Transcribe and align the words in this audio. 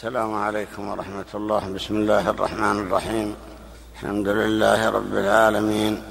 السلام 0.00 0.34
عليكم 0.34 0.88
ورحمة 0.88 1.30
الله. 1.34 1.68
بسم 1.76 1.94
الله 1.96 2.30
الرحمن 2.30 2.76
الرحيم. 2.86 3.34
الحمد 3.94 4.28
لله 4.28 4.90
رب 4.90 5.14
العالمين. 5.14 6.02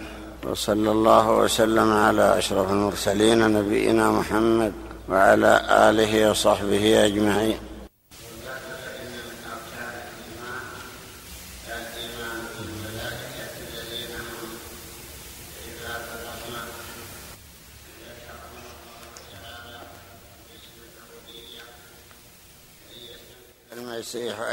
وصلى 0.46 0.92
الله 0.92 1.38
وسلم 1.38 1.94
على 1.94 2.38
أشرف 2.38 2.72
المرسلين 2.72 3.40
نبينا 3.54 4.12
محمد 4.12 4.74
وعلى 5.10 5.62
آله 5.90 6.30
وصحبه 6.30 7.06
أجمعين. 7.06 7.58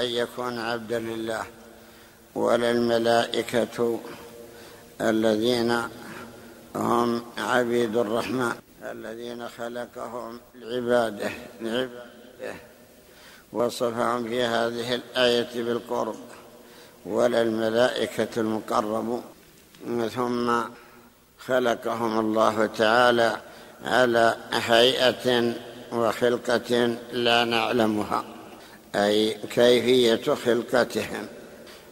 أن 0.07 0.11
يكون 0.11 0.59
عبدا 0.59 0.98
لله 0.98 1.45
ولا 2.34 2.70
الملائكة 2.70 4.01
الذين 5.01 5.83
هم 6.74 7.23
عبيد 7.38 7.97
الرحمن 7.97 8.52
الذين 8.83 9.48
خلقهم 9.48 10.41
لعباده 10.55 11.30
لعباده 11.61 12.55
وصفهم 13.52 14.28
في 14.28 14.42
هذه 14.42 14.95
الآية 14.95 15.62
بالقرب 15.62 16.16
ولا 17.06 17.42
الملائكة 17.42 18.28
المقرب. 18.41 19.23
ثم 20.14 20.61
خلقهم 21.38 22.20
الله 22.20 22.66
تعالى 22.66 23.36
على 23.84 24.36
هيئة 24.52 25.55
وخلقة 25.92 26.97
لا 27.12 27.45
نعلمها. 27.45 28.36
أي 28.95 29.37
كيفية 29.51 30.35
خلقتهم 30.35 31.27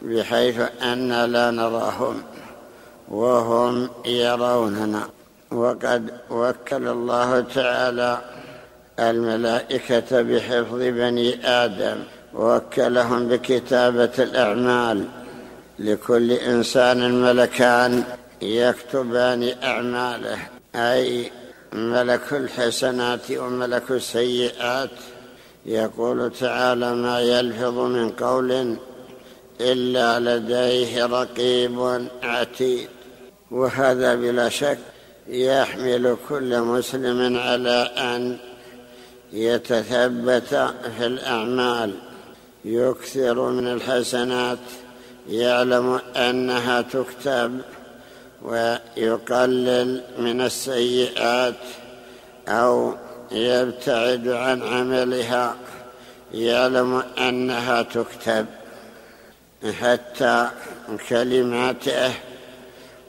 بحيث 0.01 0.59
أن 0.83 1.25
لا 1.25 1.51
نراهم 1.51 2.23
وهم 3.07 3.89
يروننا. 4.05 5.09
وقد 5.51 6.09
وكل 6.29 6.87
الله 6.87 7.39
تعالى 7.55 8.21
الملائكة 8.99 10.21
بحفظ 10.21 10.79
بني 10.79 11.47
آدم 11.47 12.03
ووكلهم 12.33 13.27
بكتابة 13.27 14.11
الأعمال. 14.19 15.05
لكل 15.79 16.31
إنسان 16.31 17.21
ملكان 17.21 18.03
يكتبان 18.41 19.53
أعماله 19.63 20.37
أي 20.75 21.31
ملك 21.73 22.33
الحسنات 22.33 23.31
وملك 23.31 23.91
السيئات. 23.91 24.89
يقول 25.65 26.31
تعالى 26.39 26.95
ما 26.95 27.19
يلفظ 27.19 27.77
من 27.79 28.09
قول 28.09 28.77
إلا 29.61 30.19
لديه 30.19 31.05
رقيب 31.05 32.07
عتيد. 32.23 32.87
وهذا 33.51 34.15
بلا 34.15 34.49
شك 34.49 34.77
يحمل 35.27 36.17
كل 36.29 36.61
مسلم 36.61 37.37
على 37.37 37.91
أن 37.97 38.37
يتثبت 39.33 40.73
في 40.97 41.05
الأعمال. 41.05 41.93
يكثر 42.65 43.49
من 43.49 43.67
الحسنات 43.67 44.57
يعلم 45.29 45.99
أنها 46.15 46.81
تكتب 46.81 47.61
ويقلل 48.41 50.01
من 50.19 50.41
السيئات 50.41 51.55
أو 52.47 52.93
يبتعد 53.31 54.27
عن 54.27 54.63
عملها 54.63 55.55
يعلم 56.33 57.03
أنها 57.17 57.81
تكتب 57.81 58.45
حتى 59.81 60.49
كلماته 61.09 62.11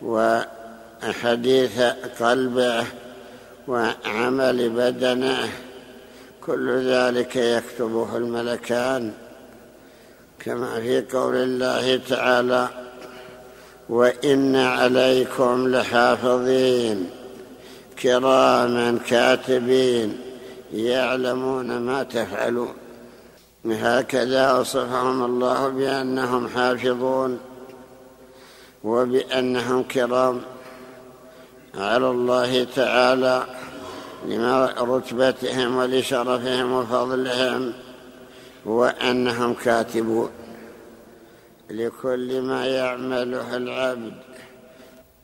وحديث 0.03 1.81
قلبه 2.21 2.85
وعمل 3.69 4.69
بدنه. 4.69 5.49
كل 6.47 6.87
ذلك 6.87 7.37
يكتبه 7.37 8.17
الملكان 8.17 9.13
كما 10.39 10.81
في 10.81 11.01
قول 11.01 11.37
الله 11.37 12.01
تعالى 12.09 12.69
وإن 13.89 14.57
عليكم 14.57 15.69
لحافظين 15.69 17.11
كراما 18.03 18.99
كاتبين 19.09 20.21
يعلمون 20.73 21.79
ما 21.79 22.03
تفعلون. 22.03 22.75
هكذا 23.67 24.53
وصفهم 24.53 25.25
الله 25.25 25.69
بأنهم 25.69 26.49
حافظون 26.49 27.41
وبأنهم 28.85 29.83
كرام. 29.83 30.41
على 31.75 32.11
الله 32.11 32.65
تعالى 32.65 33.45
لما 34.27 34.75
رتبتهم 34.79 35.77
ولشرفهم 35.77 36.73
وفضلهم 36.73 37.73
وأنهم 38.65 39.55
كاتبون. 39.55 40.31
لكل 41.71 42.41
ما 42.41 42.67
يعمله 42.67 43.57
العبد 43.57 44.13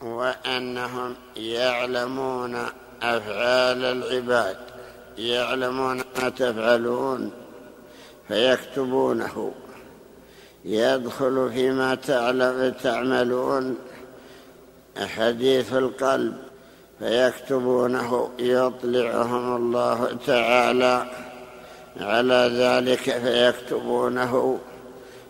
وأنهم 0.03 1.15
يعلمون 1.37 2.57
أفعال 3.03 3.85
العباد 3.85 4.57
يعلمون 5.19 5.97
ما 5.97 6.29
تفعلون 6.29 7.31
فيكتبونه 8.29 9.53
يدخل 10.65 11.51
فيما 11.55 11.95
تعملون 12.83 13.79
حديث 14.99 15.73
القلب 15.73 16.37
فيكتبونه 16.99 18.31
يطلعهم 18.39 19.57
الله 19.57 20.19
تعالى 20.27 21.07
على 22.01 22.51
ذلك 22.55 23.19
فيكتبونه 23.19 24.59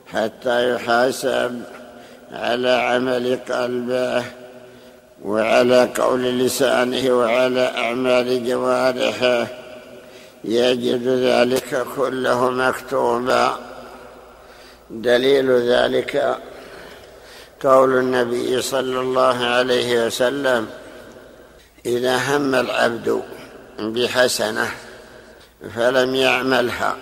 حتى 0.06 0.74
يحاسب 0.74 1.62
على 2.32 2.70
عمل 2.70 3.38
قلبه. 3.48 4.41
وعلى 5.24 5.90
قول 5.94 6.38
لسانه 6.38 7.10
وعلى 7.18 7.60
أعمال 7.76 8.46
جوارحه 8.46 9.46
يجد 10.44 11.08
ذلك 11.08 11.86
كله 11.96 12.50
مكتوبا. 12.50 13.58
دليل 14.90 15.50
ذلك 15.50 16.38
قول 17.64 17.98
النبي 17.98 18.62
صلى 18.62 19.00
الله 19.00 19.44
عليه 19.44 20.06
وسلم 20.06 20.66
إذا 21.86 22.16
هم 22.16 22.54
العبد 22.54 23.22
بحسنة 23.78 24.68
فلم 25.76 26.14
يعملها 26.14 26.96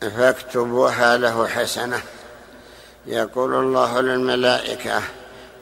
فاكتبوها 0.00 1.16
له 1.16 1.46
حسنة. 1.46 2.00
يقول 3.06 3.54
الله 3.54 4.00
للملائكة 4.00 5.02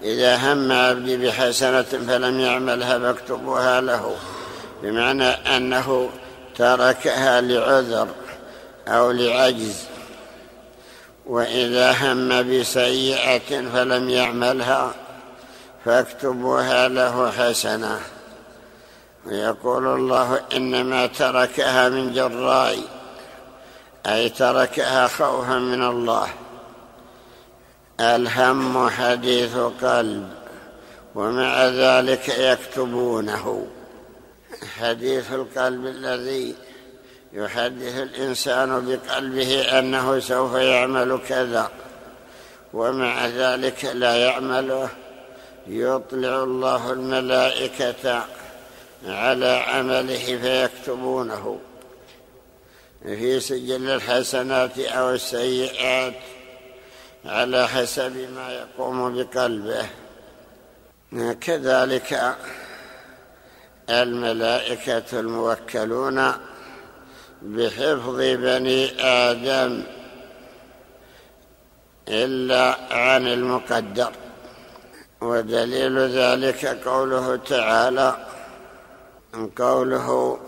إذا 0.02 0.36
هم 0.36 0.72
عبدي 0.72 1.16
بحسنة 1.16 1.82
فلم 1.82 2.40
يعملها 2.40 2.98
فاكتبوها 2.98 3.80
له 3.80 4.16
بمعنى 4.82 5.28
أنه 5.28 6.10
تركها 6.56 7.40
لعذر 7.40 8.08
أو 8.88 9.10
لعجز. 9.10 9.84
وإذا 11.26 11.92
هم 11.92 12.50
بسيئة 12.50 13.68
فلم 13.72 14.10
يعملها 14.10 14.94
فاكتبوها 15.84 16.88
له 16.88 17.30
حسنة. 17.30 18.00
ويقول 19.26 19.86
الله 19.86 20.40
إنما 20.56 21.06
تركها 21.06 21.88
من 21.88 22.12
جراء 22.12 22.78
أي 24.06 24.28
تركها 24.28 25.08
خوفا 25.08 25.58
من 25.58 25.82
الله. 25.82 26.28
الهم 28.02 28.88
حديث 28.88 29.56
قلب 29.56 30.28
ومع 31.14 31.66
ذلك 31.66 32.28
يكتبونه. 32.28 33.66
حديث 34.78 35.32
القلب 35.32 35.86
الذي 35.86 36.54
يحدث 37.32 37.98
الإنسان 37.98 38.86
بقلبه 38.86 39.78
أنه 39.78 40.20
سوف 40.20 40.54
يعمل 40.54 41.20
كذا 41.28 41.70
ومع 42.74 43.26
ذلك 43.26 43.84
لا 43.84 44.16
يعمله. 44.16 44.88
يطلع 45.66 46.42
الله 46.42 46.92
الملائكة 46.92 48.24
على 49.06 49.64
عمله 49.66 50.38
فيكتبونه. 50.42 51.58
في 53.04 53.40
سجل 53.40 53.90
الحسنات 53.90 54.78
أو 54.78 55.10
السيئات. 55.10 56.14
على 57.24 57.68
حسب 57.68 58.16
ما 58.34 58.52
يقوم 58.52 59.14
بقلبه. 59.14 59.86
كذلك 61.40 62.36
الملائكة 63.90 65.20
الموكلون 65.20 66.32
بحفظ 67.42 68.16
بني 68.16 69.04
آدم 69.04 69.82
إلا 72.08 72.76
عن 72.90 73.26
المقدر. 73.26 74.12
ودليل 75.20 75.98
ذلك 75.98 76.66
قوله 76.66 77.36
تعالى 77.36 78.26
قوله 79.56 80.38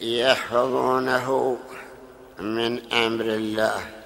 يحفظونه 0.00 1.58
من 2.38 2.92
أمر 2.92 3.24
الله. 3.24 3.97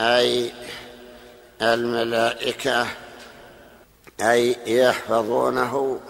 أي 0.00 0.52
الملائكة 1.62 2.86
أي 4.20 4.56
يحفظونه 4.66 6.00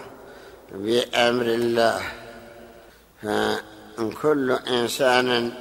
بأمر 0.72 1.46
الله. 1.46 2.02
فكل 3.22 4.58
إنسان 4.68 5.52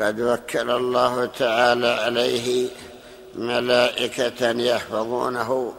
قد 0.00 0.20
وكل 0.20 0.70
الله 0.70 1.26
تعالى 1.26 1.88
عليه 1.88 2.68
ملائكة 3.34 4.50
يحفظونه 4.50 5.74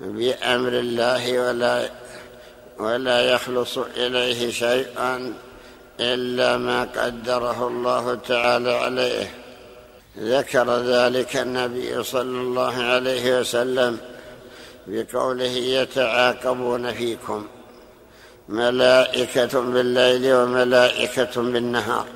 بأمر 0.00 0.68
الله 0.68 1.40
ولا 1.40 1.90
ولا 2.78 3.20
يخلص 3.20 3.78
إليه 3.78 4.50
شيئا 4.50 5.34
إلا 6.00 6.56
ما 6.56 6.82
قدره 6.82 7.68
الله 7.68 8.14
تعالى 8.14 8.70
عليه. 8.70 9.41
ذكر 10.18 10.78
ذلك 10.78 11.36
النبي 11.36 12.02
صلى 12.02 12.40
الله 12.40 12.82
عليه 12.82 13.40
وسلم 13.40 13.98
بقوله 14.86 15.44
يتعاقبون 15.44 16.92
فيكم 16.92 17.46
ملائكة 18.48 19.60
بالليل 19.60 20.34
وملائكة 20.34 21.42
بالنهار 21.42 22.06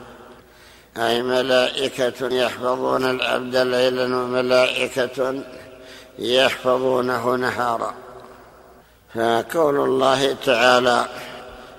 أي 0.99 1.23
ملائكة 1.23 2.35
يحفظون 2.35 3.11
العبد 3.11 3.57
ليلا 3.57 4.05
وملائكة 4.05 5.43
يحفظونه 6.19 7.35
نهارا. 7.35 7.95
فقول 9.15 9.77
الله 9.81 10.37
تعالى 10.45 11.07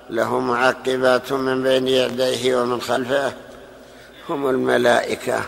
له 0.10 0.40
معقبات 0.40 1.34
من 1.34 1.64
بين 1.64 1.88
يديه 1.88 2.56
ومن 2.56 2.82
خلفه 2.82 3.34
هم 4.30 4.50
الملائكة. 4.50 5.42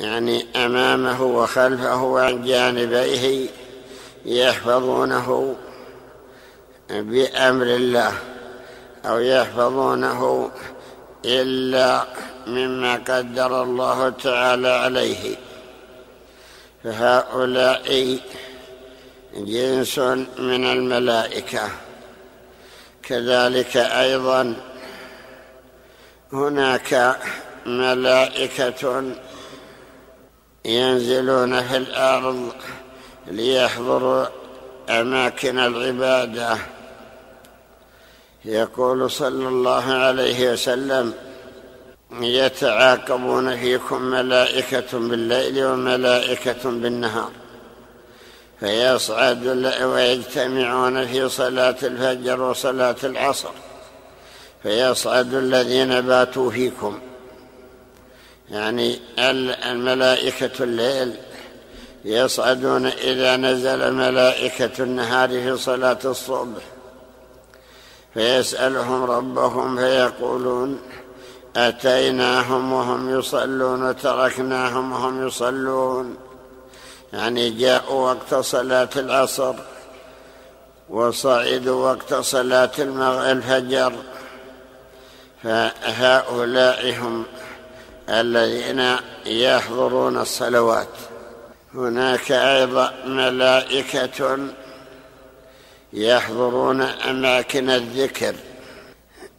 يعني 0.00 0.46
أمامه 0.56 1.22
وخلفه 1.22 2.02
وعن 2.02 2.44
جانبيه 2.44 3.48
يحفظونه 4.24 5.56
بأمر 6.90 7.66
الله 7.66 8.12
أو 9.06 9.18
يحفظونه 9.18 10.50
إلا 11.24 12.04
مما 12.46 12.94
قدر 12.94 13.62
الله 13.62 14.08
تعالى 14.10 14.68
عليه. 14.68 15.36
فهؤلاء 16.84 18.18
جنس 19.34 19.98
من 20.38 20.64
الملائكة. 20.64 21.70
كذلك 23.02 23.76
أيضا 23.76 24.54
هناك 26.32 27.16
ملائكة 27.66 29.02
ينزلون 30.66 31.62
في 31.62 31.76
الأرض 31.76 32.52
ليحضروا 33.26 34.26
أماكن 34.88 35.58
العبادة. 35.58 36.58
يقول 38.44 39.10
صلى 39.10 39.48
الله 39.48 39.92
عليه 39.92 40.52
وسلم 40.52 41.12
يتعاقبون 42.20 43.56
فيكم 43.56 44.02
ملائكة 44.02 44.98
بالليل 44.98 45.64
وملائكة 45.64 46.70
بالنهار. 46.70 47.30
فيصعد 48.60 49.46
ويجتمعون 49.82 51.06
في 51.06 51.28
صلاة 51.28 51.76
الفجر 51.82 52.42
وصلاة 52.42 52.96
العصر. 53.04 53.50
فيصعد 54.62 55.34
الذين 55.34 56.00
باتوا 56.00 56.50
فيكم. 56.50 56.98
يعني 58.50 58.98
الملائكة 59.64 60.64
الليل 60.64 61.14
يصعدون 62.04 62.86
إذا 62.86 63.36
نزل 63.36 63.92
ملائكة 63.92 64.82
النهار 64.82 65.28
في 65.28 65.56
صلاة 65.56 65.98
الصبح. 66.04 66.62
فيسألهم 68.14 69.04
ربهم 69.04 69.76
فيقولون 69.76 70.80
أتيناهم 71.56 72.72
وهم 72.72 73.18
يصلون 73.18 73.88
وتركناهم 73.88 74.92
وهم 74.92 75.26
يصلون. 75.26 76.16
يعني 77.12 77.50
جاءوا 77.50 78.12
وقت 78.12 78.34
صلاة 78.34 78.88
العصر 78.96 79.54
وصعدوا 80.88 81.92
وقت 81.92 82.14
صلاة 82.14 82.70
الفجر. 83.32 83.92
فهؤلاء 85.42 86.94
هم 86.98 87.24
الذين 88.08 88.96
يحضرون 89.26 90.18
الصلوات. 90.18 90.88
هناك 91.74 92.32
أيضا 92.32 92.92
ملائكة 93.06 94.38
يحضرون 95.92 96.82
أماكن 96.82 97.70
الذكر 97.70 98.34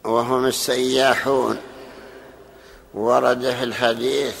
وهم 0.04 0.46
السياحون. 0.46 1.58
ورد 2.94 3.50
في 3.50 3.64
الحديث 3.64 4.34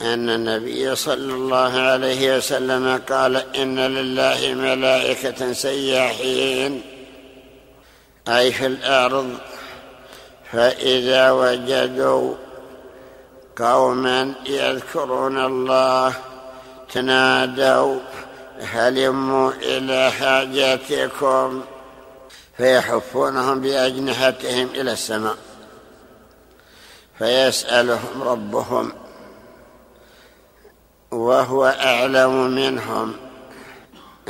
أن 0.00 0.30
النبي 0.30 0.94
صلى 0.94 1.34
الله 1.34 1.78
عليه 1.78 2.36
وسلم 2.36 3.00
قال 3.08 3.56
إن 3.56 3.78
لله 3.80 4.54
ملائكة 4.54 5.52
سياحين 5.52 6.82
أي 8.28 8.52
في 8.52 8.66
الأرض 8.66 9.38
فإذا 10.52 11.30
وجدوا 11.30 12.34
قوما 13.58 14.34
يذكرون 14.46 15.44
الله. 15.44 16.14
تنادوا 16.92 18.00
هلموا 18.60 19.52
إلى 19.52 20.10
حاجاتكم 20.10 21.62
فيحفونهم 22.56 23.60
بأجنحتهم 23.60 24.68
إلى 24.74 24.92
السماء. 24.92 25.36
فيسألهم 27.18 28.22
ربهم 28.22 28.92
وهو 31.10 31.66
أعلم 31.66 32.46
منهم. 32.46 33.16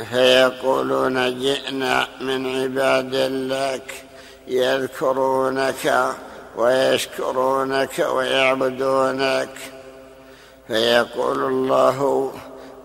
فيقولون 0.09 1.39
جئنا 1.39 2.07
من 2.21 2.61
عباد 2.63 3.15
لك 3.51 4.03
يذكرونك. 4.47 6.15
ويشكرونك 6.57 7.99
ويعبدونك. 7.99 9.57
فيقول 10.67 11.43
الله 11.43 12.31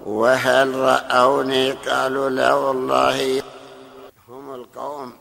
وهل 0.06 0.74
رأوني؟ 0.74 1.70
قالوا 1.70 2.30
لا 2.30 2.54
والله. 2.54 3.42
هم 4.28 4.54
القوم 4.54 5.12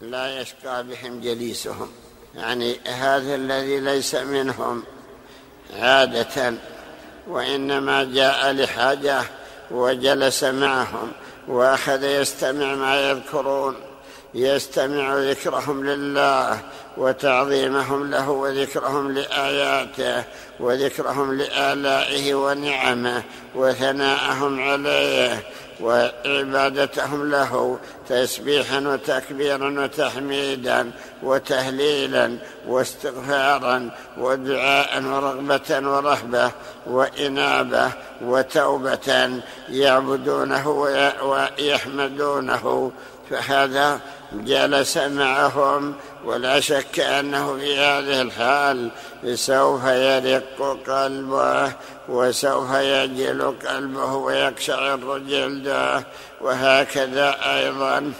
لا 0.00 0.40
يشقى 0.40 0.84
بهم 0.84 1.20
جليسهم. 1.20 1.88
يعني 2.34 2.80
هذا 2.86 3.34
الذي 3.34 3.80
ليس 3.80 4.14
منهم 4.14 4.82
عادة 5.80 6.54
وإنما 7.28 8.04
جاء 8.04 8.52
لحاجة 8.52 9.22
وجلس 9.70 10.44
معهم 10.44 11.12
وأخذ 11.48 12.04
يستمع 12.04 12.74
ما 12.74 13.10
يذكرون. 13.10 13.87
يستمع 14.34 15.18
ذكرهم 15.18 15.84
لله 15.84 16.60
وتعظيمهم 16.96 18.10
له 18.10 18.30
وذكرهم 18.30 19.12
لآياته 19.12 20.24
وذكرهم 20.60 21.34
لآلائه 21.34 22.34
ونعمه 22.34 23.22
وثناءهم 23.54 24.60
عليه 24.60 25.42
وعبادتهم 25.80 27.30
له 27.30 27.78
تسبيحا 28.08 28.80
وتكبيرا 28.80 29.80
وتحميدا 29.80 30.90
وتهليلا 31.22 32.38
واستغفارا 32.66 33.90
ودعاء 34.18 35.02
ورغبه 35.02 35.90
ورهبة 35.90 36.50
وإنابة 36.86 37.90
وتوبه 38.22 39.40
يعبدونه 39.68 40.68
ويحمدونه 41.22 42.92
فهذا 43.30 44.00
جلس 44.32 44.96
معهم 44.96 45.94
ولا 46.24 46.60
شك 46.60 47.00
أنه 47.00 47.56
في 47.56 47.78
هذه 47.78 48.22
الحال 48.22 48.90
سوف 49.34 49.84
يرق 49.84 50.78
قلبه 50.88 51.72
وسوف 52.08 52.74
يجل 52.74 53.54
قلبه 53.66 54.14
ويقشعر 54.14 55.18
جلده 55.18 56.04
وهكذا 56.40 57.36
أيضا 57.56 58.12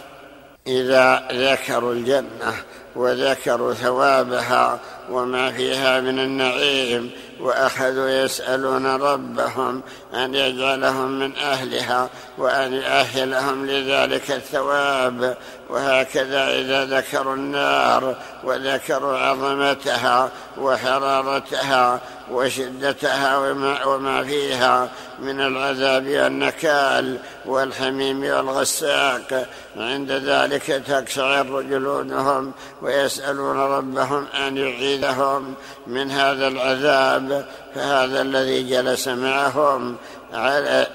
إذا 0.67 1.27
ذكروا 1.31 1.93
الجنة 1.93 2.53
وذكروا 2.95 3.73
ثوابها 3.73 4.79
وما 5.09 5.51
فيها 5.51 6.01
من 6.01 6.19
النعيم. 6.19 7.11
واخذوا 7.39 8.09
يسالون 8.09 8.85
ربهم 8.85 9.81
أن 10.13 10.35
يجعلهم 10.35 11.19
من 11.19 11.35
أهلها 11.35 12.09
وأن 12.37 12.73
يؤهلهم 12.73 13.65
لذلك 13.65 14.31
الثواب. 14.31 15.37
وهكذا 15.69 16.59
إذا 16.59 16.85
ذكروا 16.85 17.35
النار 17.35 18.15
وذكروا 18.43 19.17
عظمتها 19.17 20.31
وحرارتها 20.57 21.99
وشدتها 22.31 23.37
وما, 23.37 23.85
وما 23.85 24.23
فيها 24.23 24.89
من 25.19 25.41
العذاب 25.41 26.07
والنكال 26.07 27.17
والحميم 27.45 28.23
والغساق 28.23 29.47
عند 29.77 30.11
ذلك 30.11 30.83
تقشعر 30.87 31.61
جلودهم 31.61 32.51
ويسألون 32.81 33.57
ربهم 33.57 34.25
أن 34.47 34.57
يعيدهم 34.57 35.53
من 35.87 36.11
هذا 36.11 36.47
العذاب. 36.47 37.28
فهذا 37.75 38.21
الذي 38.21 38.69
جلس 38.69 39.07
معهم 39.07 39.95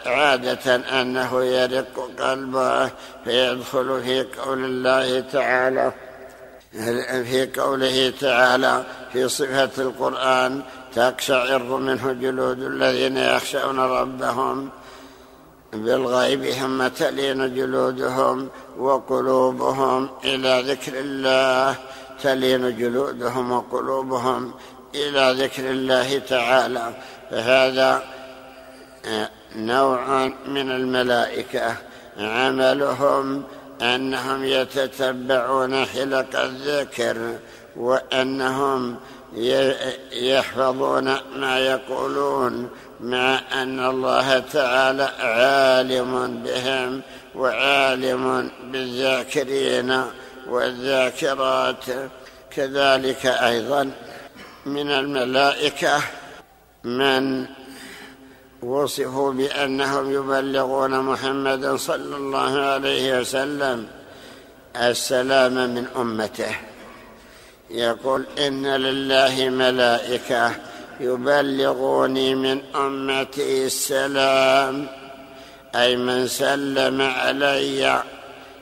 عادة 0.06 0.76
أنه 1.00 1.44
يرق 1.44 2.10
قلبه 2.20 2.90
فيدخل 3.24 4.02
في 4.02 4.22
قول 4.22 4.64
الله 4.64 5.20
تعالى 5.20 5.92
في 7.24 7.48
قوله 7.56 8.12
تعالى 8.20 8.84
في 9.12 9.28
صفة 9.28 9.70
القرآن 9.78 10.62
تقشعر 10.94 11.62
منه 11.62 12.12
جلود 12.12 12.62
الذين 12.62 13.16
يخشون 13.16 13.80
ربهم 13.80 14.70
بالغيب 15.72 16.50
ثم 16.50 16.88
تلين 16.88 17.54
جلودهم 17.54 18.48
وقلوبهم 18.78 20.08
إلى 20.24 20.62
ذكر 20.66 20.92
الله 20.98 21.76
تلين 22.22 22.76
جلودهم 22.76 23.52
وقلوبهم 23.52 24.52
إلى 24.94 25.44
ذكر 25.44 25.70
الله 25.70 26.18
تعالى 26.18 26.92
فهذا 27.30 28.02
آه، 29.06 29.30
نوع 29.56 30.26
من 30.46 30.70
الملائكة. 30.70 31.76
عملهم 32.18 33.42
أنهم 33.82 34.44
يتتبعون 34.44 35.84
حلق 35.86 36.40
الذكر 36.40 37.38
وأنهم 37.76 38.96
يحفظون 40.12 41.16
ما 41.36 41.58
يقولون 41.58 42.70
مع 43.00 43.40
أن 43.52 43.86
الله 43.86 44.38
تعالى 44.38 45.10
عالم 45.20 46.42
بهم 46.44 47.00
وعالم 47.34 48.50
بالذاكرين 48.72 50.04
والذاكرات. 50.48 51.84
كذلك 52.56 53.26
أيضا 53.26 53.90
من 54.66 54.90
الملائكة 54.90 56.02
من 56.84 57.46
وصفوا 58.62 59.32
بأنهم 59.32 60.12
يبلغون 60.12 61.00
محمدا 61.00 61.76
صلى 61.76 62.16
الله 62.16 62.60
عليه 62.60 63.20
وسلم 63.20 63.86
السلام 64.76 65.54
من 65.54 65.86
أمته. 65.96 66.56
يقول 67.70 68.24
إن 68.38 68.66
لله 68.66 69.48
ملائكة 69.48 70.52
يبلغوني 71.00 72.34
من 72.34 72.62
أمتي 72.76 73.66
السلام 73.66 74.86
أي 75.74 75.96
من 75.96 76.28
سلم 76.28 77.02
علي 77.02 78.02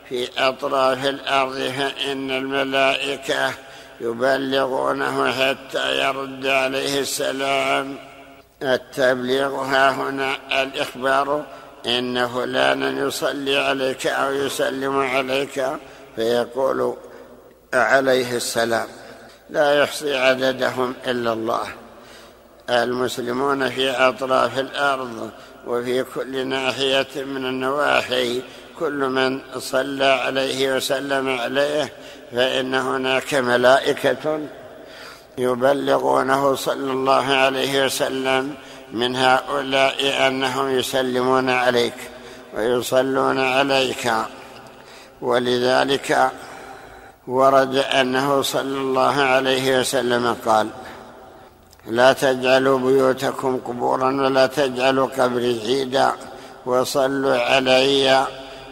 في 0.09 0.28
أطراف 0.38 1.06
الأرض 1.06 1.54
فإن 1.54 2.30
الملائكة 2.30 3.54
يبلغونه 4.02 5.32
حتى 5.32 5.99
يرد 6.00 6.47
عليه 6.47 7.00
السلام. 7.00 7.97
التبليغ 8.62 9.54
ها 9.54 9.90
هنا 9.90 10.37
الإخبار 10.62 11.44
أن 11.87 12.28
فلانا 12.28 13.06
يصلي 13.06 13.56
عليك 13.56 14.06
أو 14.06 14.32
يسلم 14.32 14.99
عليك 14.99 15.66
فيقول 16.16 16.97
عليه 17.75 18.37
السلام. 18.37 18.88
لا 19.50 19.82
يحصي 19.82 20.16
عددهم 20.16 20.94
إلا 21.06 21.32
الله. 21.32 21.66
المسلمون 22.71 23.71
في 23.71 23.90
أطراف 23.90 24.59
الأرض 24.59 25.30
وفي 25.66 26.04
كل 26.14 26.47
ناحية 26.47 27.09
من 27.16 27.47
النواحي 27.47 28.42
كل 28.78 28.92
من 28.92 29.40
صلى 29.59 30.04
عليه 30.04 30.76
وسلم 30.76 31.38
عليه 31.38 31.92
فإن 32.32 32.74
هناك 32.74 33.34
ملائكة 33.34 34.40
يبلغونه 35.38 36.54
صلى 36.54 36.92
الله 36.92 37.24
عليه 37.24 37.84
وسلم 37.84 38.54
من 38.92 39.16
هؤلاء 39.16 40.28
أنهم 40.28 40.78
يسلمون 40.78 41.50
عليك 41.50 41.94
ويصلون 42.56 43.40
عليك. 43.40 44.12
ولذلك 45.22 46.30
ورد 47.26 47.76
أنه 47.76 48.42
صلى 48.42 48.78
الله 48.78 49.22
عليه 49.22 49.80
وسلم 49.80 50.36
قال 50.46 50.68
لا 51.86 52.12
تجعلوا 52.12 52.78
بيوتكم 52.78 53.60
قبورا 53.66 54.06
ولا 54.06 54.46
تجعلوا 54.46 55.06
قبري 55.06 55.60
عيدا 55.66 56.12
وصلوا 56.66 57.36
علي 57.36 58.26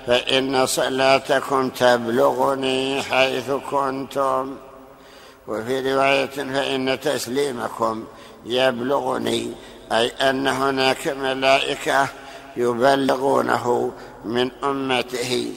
فإن 0.07 0.66
صلاتكم 0.66 1.69
تبلغني 1.69 3.02
حيث 3.02 3.50
كنتم. 3.71 4.57
وفي 5.49 5.95
رواية 5.95 6.26
فإن 6.26 7.00
تسليمكم 7.00 8.04
يبلغني 8.47 9.52
أي 9.92 10.09
أن 10.09 10.47
هناك 10.49 11.09
ملائكة 11.09 12.09
يبلغونه 12.57 13.92
من 14.25 14.50
أمته. 14.64 15.52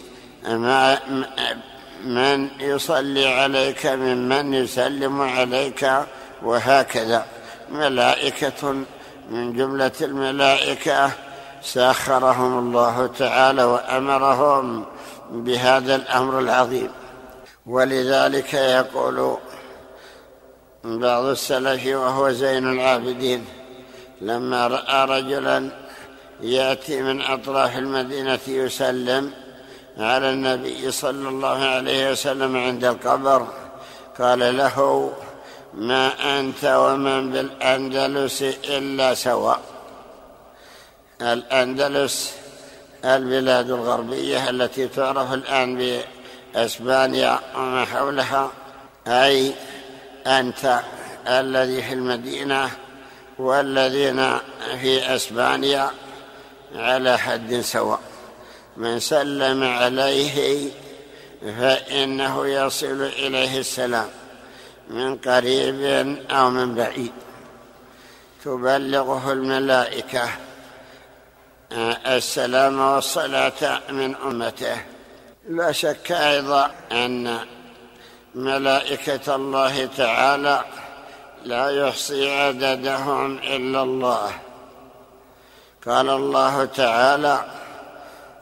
من 2.06 2.50
يصلي 2.60 3.28
عليك 3.28 3.86
ممن 3.86 4.54
يسلم 4.54 5.22
عليك 5.22 6.06
وهكذا. 6.44 7.26
ملائكة 7.72 8.74
من 9.30 9.54
جملة 9.54 9.92
الملائكة 10.02 11.12
ساخرهم 11.64 12.60
الله 12.60 13.08
تعالى 13.08 13.64
وأمرهم 13.64 14.86
بهذا 15.32 15.96
الأمر 15.96 16.40
العظيم. 16.40 16.90
ولذلك 17.66 18.54
يقول 18.54 19.38
بعض 20.84 21.24
السلف 21.24 21.86
وهو 21.88 22.32
زين 22.32 22.72
العابدين 22.72 23.46
لما 24.22 24.68
رأى 24.68 25.06
رجلا 25.06 25.70
يأتي 26.42 27.02
من 27.02 27.22
أطراف 27.22 27.78
المدينة 27.78 28.40
يسلم 28.48 29.32
على 29.98 30.30
النبي 30.30 30.92
صلى 30.92 31.30
الله 31.30 31.58
عليه 31.66 32.12
وسلم 32.12 32.58
عند 32.58 32.86
القبر 32.86 33.48
قال 34.20 34.58
له 34.58 35.12
ما 35.74 36.40
أنت 36.40 36.66
ومن 36.66 37.32
بالأندلس 37.32 38.42
إلا 38.70 39.14
سواء 39.14 39.73
الأندلس 41.22 42.34
البلاد 43.06 43.72
الغربية 43.72 44.50
التي 44.50 44.88
تعرف 44.88 45.34
الآن 45.34 46.02
بأسبانيا 46.56 47.40
وما 47.56 47.86
حولها 47.86 48.52
أي 49.08 49.54
أنت 50.28 50.80
الذي 51.28 51.82
في 51.82 51.94
المدينة 51.94 52.70
والذين 53.40 54.38
في 54.82 55.16
أسبانيا 55.16 55.90
على 56.76 57.18
حد 57.18 57.62
سواء. 57.62 58.00
من 58.78 59.00
سلم 59.00 59.64
عليه 59.64 60.70
فإنه 61.42 62.48
يصل 62.48 63.02
إليه 63.02 63.60
السلام 63.60 64.10
من 64.90 65.16
قريب 65.16 65.82
أو 66.32 66.50
من 66.50 66.76
بعيد. 66.76 67.12
تبلغه 68.46 69.32
الملائكة 69.32 70.30
السلام 72.08 72.80
والصلاة 72.80 73.82
من 73.90 74.16
أمته. 74.16 74.78
لا 75.50 75.72
شك 75.72 76.12
أيضا 76.12 76.72
أن 76.92 77.40
ملائكة 78.36 79.36
الله 79.36 79.86
تعالى 79.86 80.64
لا 81.46 81.70
يحصي 81.70 82.32
عددهم 82.32 83.38
إلا 83.38 83.84
الله. 83.84 84.32
قال 85.88 86.10
الله 86.10 86.66
تعالى 86.66 87.46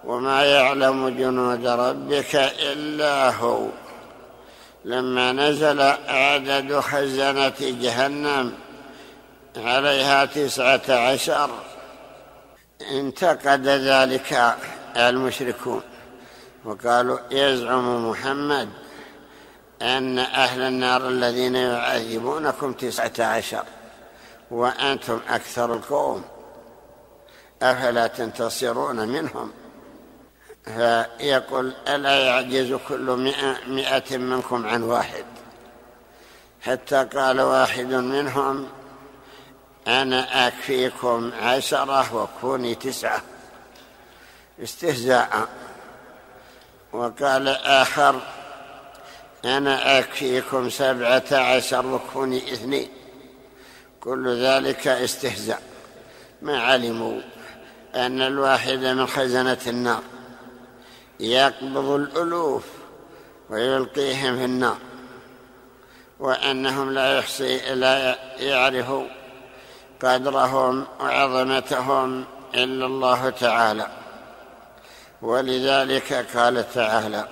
وما 0.04 0.46
يعلم 0.46 1.10
جنود 1.10 1.68
ربك 1.68 2.36
إلا 2.60 3.30
هو. 3.30 3.68
لما 4.86 5.32
نزل 5.32 5.82
عدد 6.08 6.80
خزنة 6.80 7.54
جهنم 7.60 8.54
عليها 9.58 10.26
تسعة 10.26 10.82
عشر 10.90 11.50
انتقد 12.92 13.68
ذلك 13.68 14.56
المشركون 14.98 15.82
وقالوا 16.66 17.20
يزعم 17.32 18.10
محمد 18.10 18.70
أن 19.82 20.20
أهل 20.20 20.62
النار 20.62 21.08
الذين 21.08 21.56
يعذبونكم 21.56 22.74
تسعة 22.74 23.14
عشر 23.20 23.64
وأنتم 24.52 25.20
أكثر 25.30 25.74
القوم. 25.74 26.24
أفلا 27.62 28.08
تنتصرون 28.08 29.08
منهم؟ 29.08 29.52
فيقول 30.66 31.74
ألا 31.88 32.20
يعجز 32.20 32.74
كل 32.88 33.02
مئة, 33.02 33.58
مئة 33.68 34.18
منكم 34.18 34.68
عن 34.68 34.84
واحد. 34.84 35.26
حتى 36.62 37.04
قال 37.04 37.42
واحد 37.42 37.94
منهم 37.94 38.68
أنا 39.88 40.48
أكفيكم 40.48 41.32
عشرة 41.42 42.16
وكوني 42.16 42.76
تسعة. 42.76 43.22
استهزاء. 44.64 45.48
وقال 46.94 47.48
آخر 47.48 48.22
أنا 49.46 50.00
أكفيكم 50.00 50.70
سبعة 50.70 51.24
عشر 51.32 51.86
وكوني 51.88 52.54
اثنين. 52.54 52.90
كل 54.00 54.44
ذلك 54.44 54.88
استهزاء. 54.88 55.62
ما 56.42 56.62
علموا 56.64 57.22
أن 57.96 58.22
الواحد 58.22 58.78
من 58.78 59.08
خزنة 59.08 59.58
النار 59.68 60.02
يقبض 61.20 61.90
الألوف 61.90 62.64
ويلقيهم 63.50 64.38
في 64.38 64.46
النار 64.46 64.78
وأنهم 66.20 66.94
لا 66.94 67.18
يحصي 67.18 67.76
لا 67.76 68.20
يعرفوا 68.40 69.06
قدرهم 70.04 70.86
وعظمتهم 71.00 72.26
إلا 72.56 72.86
الله 72.86 73.30
تعالى. 73.30 73.88
ولذلك 75.22 76.14
قال 76.36 76.74
تعالى 76.74 77.28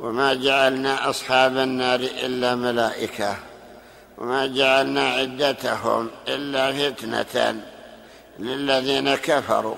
وما 0.00 0.34
جعلنا 0.34 1.10
أصحاب 1.10 1.56
النار 1.56 2.00
إلا 2.00 2.54
ملائكة 2.54 3.36
وما 4.18 4.46
جعلنا 4.46 5.08
عدتهم 5.08 6.10
إلا 6.28 6.72
فتنة 6.72 7.62
للذين 8.38 9.14
كفروا. 9.14 9.76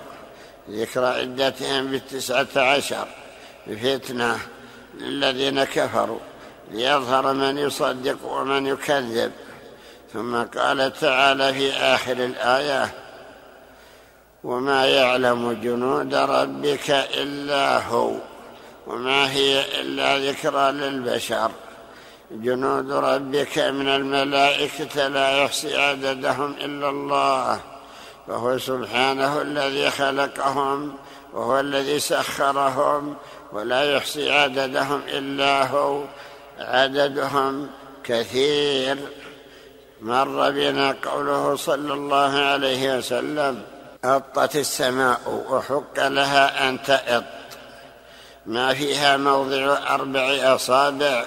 ذكر 0.71 1.05
عدتهم 1.05 1.87
بالتسعة 1.87 2.49
عشر 2.57 3.09
فتنة 3.67 4.39
للذين 4.95 5.65
كفروا. 5.65 6.21
ليظهر 6.71 7.33
من 7.33 7.59
يصدق 7.59 8.25
ومن 8.25 8.67
يكذب 8.67 9.33
ثم 10.15 10.43
قال 10.43 10.93
تعالى 10.93 11.55
في 11.55 11.73
آخر 11.73 12.13
الآية 12.13 12.91
وما 14.45 14.87
يعلم 14.87 15.53
جنود 15.53 16.15
ربك 16.15 16.91
إلا 16.91 17.87
هو 17.87 18.15
وما 18.87 19.31
هي 19.31 19.81
إلا 19.81 20.19
ذكرى 20.19 20.73
للبشر. 20.73 21.51
جنود 22.31 22.93
ربك 22.93 23.59
من 23.59 23.89
الملائكة 23.89 25.09
لا 25.09 25.43
يحصي 25.43 25.77
عددهم 25.77 26.55
إلا 26.61 26.91
الله 26.91 27.61
فهو 28.27 28.59
سبحانه 28.59 29.43
الذي 29.43 29.91
خلقهم 29.91 30.97
وهو 31.33 31.61
الذي 31.61 32.01
سخرهم 32.01 33.17
ولا 33.53 33.97
يحصي 33.97 34.33
عددهم 34.33 35.01
إلا 35.09 35.67
هو 35.67 36.05
عددهم 36.59 37.71
كثير. 38.05 38.99
مر 40.05 40.51
بنا 40.51 40.97
قوله 41.05 41.57
صلى 41.57 41.93
الله 41.93 42.39
عليه 42.39 42.99
وسلم 42.99 43.63
أطت 44.05 44.57
السماء 44.57 45.45
وحق 45.51 46.07
لها 46.09 46.69
أن 46.69 46.83
تأط. 46.83 47.25
ما 48.47 48.75
فيها 48.75 49.17
موضع 49.17 49.77
أربع 49.95 50.55
أصابع 50.55 51.27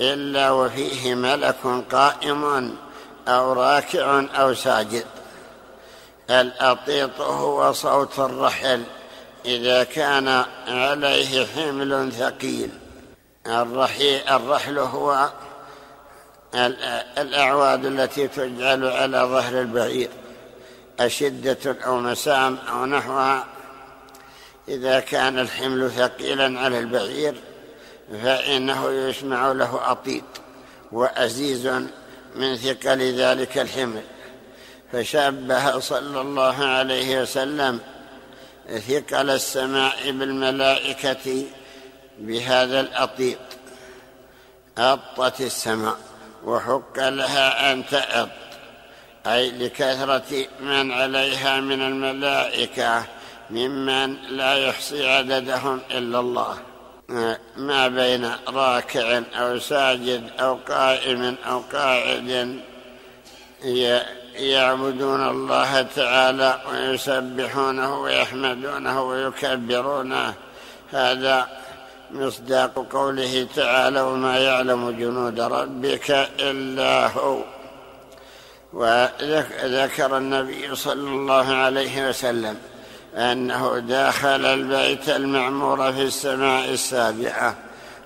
إلا 0.00 0.50
وفيه 0.50 1.14
ملك 1.14 1.84
قائم 1.92 2.76
أو 3.28 3.52
راكع 3.52 4.24
أو 4.34 4.54
ساجد. 4.54 5.06
الأطيط 6.30 7.20
هو 7.20 7.72
صوت 7.72 8.18
الرحل 8.18 8.82
إذا 9.44 9.84
كان 9.84 10.44
عليه 10.68 11.46
حمل 11.46 12.12
ثقيل. 12.12 12.70
الرحل 13.46 14.78
هو 14.78 15.30
الأعواد 16.54 17.84
التي 17.84 18.28
تجعل 18.28 18.84
على 18.84 19.18
ظهر 19.18 19.60
البعير 19.60 20.08
أشدة 21.00 21.76
أو 21.86 21.98
مسام 21.98 22.58
أو 22.70 22.86
نحوها 22.86 23.46
إذا 24.68 25.00
كان 25.00 25.38
الحمل 25.38 25.90
ثقيلا 25.90 26.60
على 26.60 26.78
البعير 26.78 27.34
فإنه 28.22 28.90
يسمع 28.90 29.52
له 29.52 29.90
أطيط 29.90 30.24
وأزيز 30.92 31.66
من 32.36 32.56
ثقل 32.56 33.14
ذلك 33.14 33.58
الحمل. 33.58 34.02
فشبه 34.92 35.78
صلى 35.78 36.20
الله 36.20 36.64
عليه 36.64 37.22
وسلم 37.22 37.80
ثقل 38.88 39.30
السماء 39.30 40.10
بالملائكة 40.10 41.44
بهذا 42.18 42.80
الأطيط 42.80 43.38
أطت 44.78 45.40
السماء. 45.40 46.11
وحق 46.44 46.98
لها 46.98 47.72
أن 47.72 47.86
تأط 47.86 48.28
أي 49.26 49.50
لكثرة 49.50 50.46
من 50.60 50.92
عليها 50.92 51.60
من 51.60 51.82
الملائكة 51.82 53.04
ممن 53.50 54.16
لا 54.28 54.54
يحصي 54.54 55.08
عددهم 55.08 55.80
إلا 55.90 56.20
الله. 56.20 56.58
ما 57.56 57.88
بين 57.88 58.30
راكع 58.48 59.22
أو 59.34 59.58
ساجد 59.58 60.30
أو 60.40 60.58
قائم 60.68 61.36
أو 61.46 61.62
قاعد 61.72 62.60
يعبدون 64.34 65.28
الله 65.28 65.82
تعالى 65.82 66.60
ويسبحونه 66.70 68.00
ويحمدونه 68.00 69.02
ويكبرونه. 69.02 70.34
هذا 70.90 71.48
مصداق 72.12 72.86
قوله 72.92 73.46
تعالى 73.56 74.00
وما 74.00 74.38
يعلم 74.38 74.90
جنود 74.90 75.40
ربك 75.40 76.10
إلا 76.40 77.06
هو. 77.06 77.38
وذكر 78.72 80.16
النبي 80.16 80.74
صلى 80.74 81.10
الله 81.10 81.54
عليه 81.54 82.08
وسلم 82.08 82.56
أنه 83.14 83.78
داخل 83.78 84.46
البيت 84.46 85.08
المعمور 85.08 85.92
في 85.92 86.02
السماء 86.02 86.70
السابعة 86.70 87.54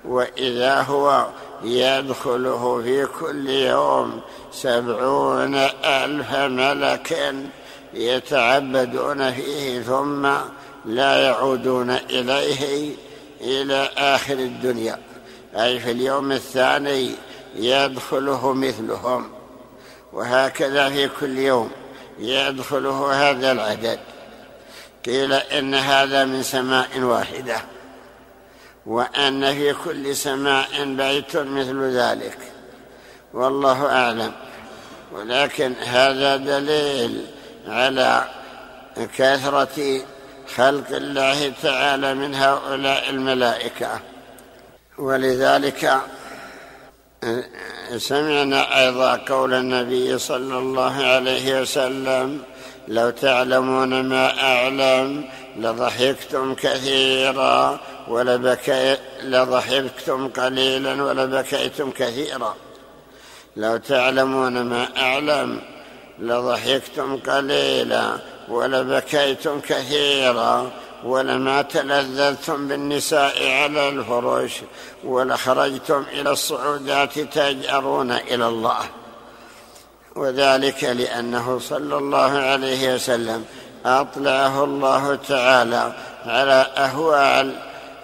وإذا 0.04 0.80
هو 0.80 1.26
يدخله 1.64 2.82
في 2.82 3.06
كل 3.20 3.48
يوم 3.48 4.20
سبعون 4.52 5.54
ألف 5.84 6.34
ملك 6.34 7.34
يتعبدون 7.94 9.32
فيه 9.32 9.80
ثم 9.80 10.28
لا 10.84 11.16
يعودون 11.16 11.90
إليه. 11.90 12.96
إلى 13.40 13.90
آخر 13.96 14.34
الدنيا. 14.34 14.98
أي 15.56 15.80
في 15.80 15.90
اليوم 15.90 16.32
الثاني 16.32 17.10
يدخله 17.56 18.52
مثلهم. 18.52 19.28
وهكذا 20.12 20.88
في 20.88 21.08
كل 21.20 21.38
يوم 21.38 21.70
يدخله 22.18 23.30
هذا 23.30 23.52
العدد. 23.52 23.98
قيل 25.06 25.32
إن 25.32 25.74
هذا 25.74 26.24
من 26.24 26.42
سماء 26.42 26.98
واحدة. 26.98 27.56
وأن 28.86 29.54
في 29.54 29.74
كل 29.84 30.16
سماء 30.16 30.84
بيت 30.84 31.36
مثل 31.36 31.82
ذلك. 31.82 32.38
والله 33.34 33.86
أعلم. 33.86 34.32
ولكن 35.12 35.72
هذا 35.72 36.36
دليل 36.36 37.26
على 37.68 38.24
كثرة 39.18 40.00
خلق 40.54 40.90
الله 40.90 41.52
تعالى 41.62 42.14
من 42.14 42.34
هؤلاء 42.34 43.10
الملائكة. 43.10 44.00
ولذلك 44.98 46.00
سمعنا 47.96 48.80
أيضا 48.84 49.16
قول 49.16 49.54
النبي 49.54 50.18
صلى 50.18 50.58
الله 50.58 51.04
عليه 51.04 51.60
وسلم 51.60 52.42
لو 52.88 53.10
تعلمون 53.10 54.08
ما 54.08 54.42
أعلم 54.42 55.24
لضحكتم 55.56 56.54
كثيرا 56.54 57.80
ولبكي 58.08 58.96
لضحكتم 59.22 60.28
قليلا 60.28 61.02
ولبكيتم 61.02 61.90
كثيرا. 61.90 62.56
لو 63.56 63.76
تعلمون 63.76 64.62
ما 64.62 64.88
أعلم 64.96 65.60
لضحكتم 66.18 67.16
قليلا 67.16 68.16
ولبكيتم 68.48 69.60
كثيرا 69.60 70.70
ولما 71.04 71.62
تلذذتم 71.62 72.68
بالنساء 72.68 73.50
على 73.50 73.88
الفرش 73.88 74.60
ولخرجتم 75.04 76.04
إلى 76.12 76.30
الصعودات 76.30 77.18
تجأرون 77.18 78.12
إلى 78.12 78.48
الله. 78.48 78.80
وذلك 80.16 80.84
لأنه 80.84 81.58
صلى 81.58 81.98
الله 81.98 82.38
عليه 82.38 82.94
وسلم 82.94 83.44
أطلعه 83.86 84.64
الله 84.64 85.14
تعالى 85.28 85.92
على 86.26 86.66
أهوال 86.76 87.56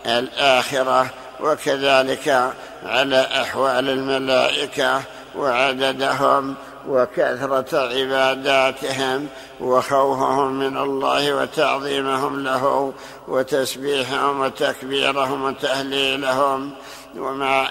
الآخرة 0.07 1.11
وكذلك 1.41 2.53
على 2.83 3.21
أحوال 3.21 3.89
الملائكة 3.89 5.03
وعددهم 5.37 6.55
وكثرة 6.89 7.79
عباداتهم 7.79 9.29
وخوفهم 9.61 10.53
من 10.53 10.77
الله 10.77 11.35
وتعظيمهم 11.35 12.45
له 12.45 12.93
وتسبيحهم 13.29 14.41
وتكبيرهم 14.41 15.43
وتهليلهم 15.45 16.71
وما 17.17 17.69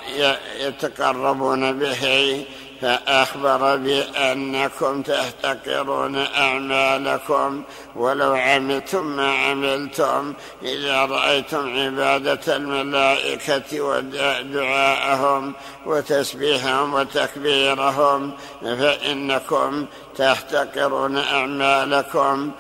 يتقربون 0.60 1.80
به 1.80 2.46
فأخبر 2.82 3.76
بأنكم 3.76 5.02
تحتقرون 5.02 6.16
أعمالكم 6.18 7.64
ولو 7.96 8.34
عملتم 8.34 9.06
ما 9.06 9.34
عملتم 9.34 10.34
إذا 10.64 11.06
رأيتم 11.06 11.80
عبادة 11.80 12.56
الملائكة 12.56 13.82
ودعاءهم 13.82 15.54
وتسبيحهم 15.86 16.94
وتكبيرهم 16.94 18.34
فإنكم 18.62 19.86
تحتقرون 20.18 21.18
أعمالكم 21.18 22.52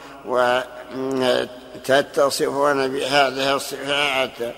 وتتصفون 1.85 2.87
بهذه 2.87 3.55
الصفات. 3.55 4.53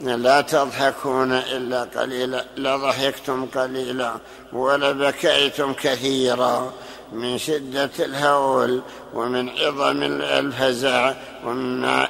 لا 0.00 0.40
تضحكون 0.40 1.32
إلا 1.32 1.84
قليلا 1.84 2.44
لضحكتم 2.56 3.46
قليلا 3.46 4.14
ولبكيتم 4.52 5.72
كثيرا. 5.72 6.72
من 7.12 7.38
شدة 7.38 7.90
الهول 7.98 8.82
ومن 9.14 9.48
عظم 9.48 10.02
الفزع 10.22 11.14
ومما 11.46 12.08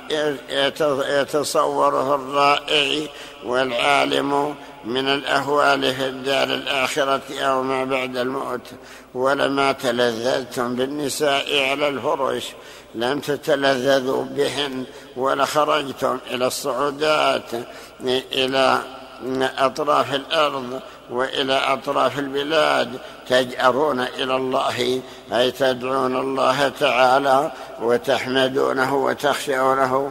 يتصوره 1.09 2.15
الرائع 2.15 3.09
والعالم 3.45 4.55
من 4.85 5.09
الأهوال 5.09 5.95
في 5.95 6.07
الدار 6.07 6.45
الآخرة 6.45 7.23
أو 7.31 7.63
ما 7.63 7.85
بعد 7.85 8.17
الموت. 8.17 8.61
ولما 9.15 9.73
تلذذتم 9.73 10.77
بالنساء 10.77 11.71
على 11.71 11.89
الفرش 11.89 12.45
لم 12.95 13.21
تتلذذوا 13.21 14.25
بهن 14.25 14.85
ولخرجتم 15.17 16.19
إلى 16.31 16.47
الصعودات 16.47 17.51
إلى 18.33 18.83
أطراف 19.59 20.15
الأرض 20.15 20.81
وإلى 21.11 21.53
أطراف 21.53 22.19
البلاد 22.19 22.99
تجأرون 23.29 24.01
إلى 24.01 24.37
الله 24.37 25.03
أي 25.33 25.51
تدعون 25.51 26.17
الله 26.17 26.69
تعالى 26.69 27.53
وتحمدونه 27.81 28.95
وتخشونه 28.95 30.11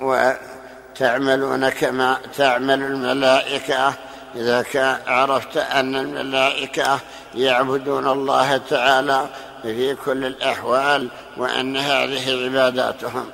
وتعملون 0.00 1.68
كما 1.68 2.16
تعمل 2.36 2.82
الملائكة. 2.82 3.94
إذا 4.36 4.64
عرفت 5.06 5.56
أن 5.56 5.96
الملائكة 5.96 7.00
يعبدون 7.34 8.08
الله 8.08 8.56
تعالى 8.56 9.26
في 9.62 9.94
كل 9.94 10.24
الأحوال 10.24 11.08
وأن 11.36 11.76
هذه 11.76 12.44
عباداتهم. 12.44 13.26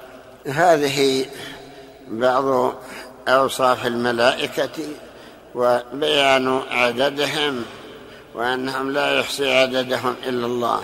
هذه 0.46 1.26
بعض 2.08 2.74
أوصاف 3.28 3.86
الملائكة 3.86 4.88
وبيان 5.54 6.62
عددهم. 6.70 7.64
وأنهم 8.36 8.92
لا 8.92 9.20
يحصي 9.20 9.52
عددهم 9.54 10.14
إلا 10.26 10.46
الله. 10.46 10.80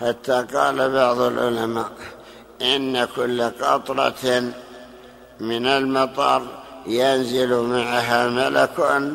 حتى 0.00 0.46
قال 0.54 0.90
بعض 0.90 1.20
العلماء 1.20 1.90
إن 2.62 3.04
كل 3.04 3.42
قطرة 3.42 4.52
من 5.40 5.66
المطر 5.66 6.42
ينزل 6.86 7.54
معها 7.54 8.28
ملك 8.28 9.08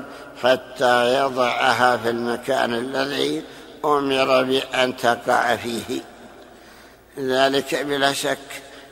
حتى 0.43 1.19
يضعها 1.19 1.97
في 1.97 2.09
المكان 2.09 2.73
الذي 2.73 3.43
أمر 3.85 4.43
بأن 4.43 4.97
تقع 4.97 5.55
فيه. 5.55 6.01
ذلك 7.19 7.75
بلا 7.75 8.13
شك 8.13 8.37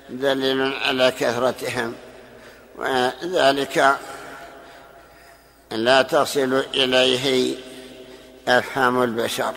دليل 0.09 0.73
على 0.73 1.11
كثرتهم. 1.19 1.93
وذلك 2.77 3.97
لا 5.71 6.01
تصل 6.01 6.63
إليه 6.73 7.55
أفهام 8.49 9.03
البشر 9.03 9.53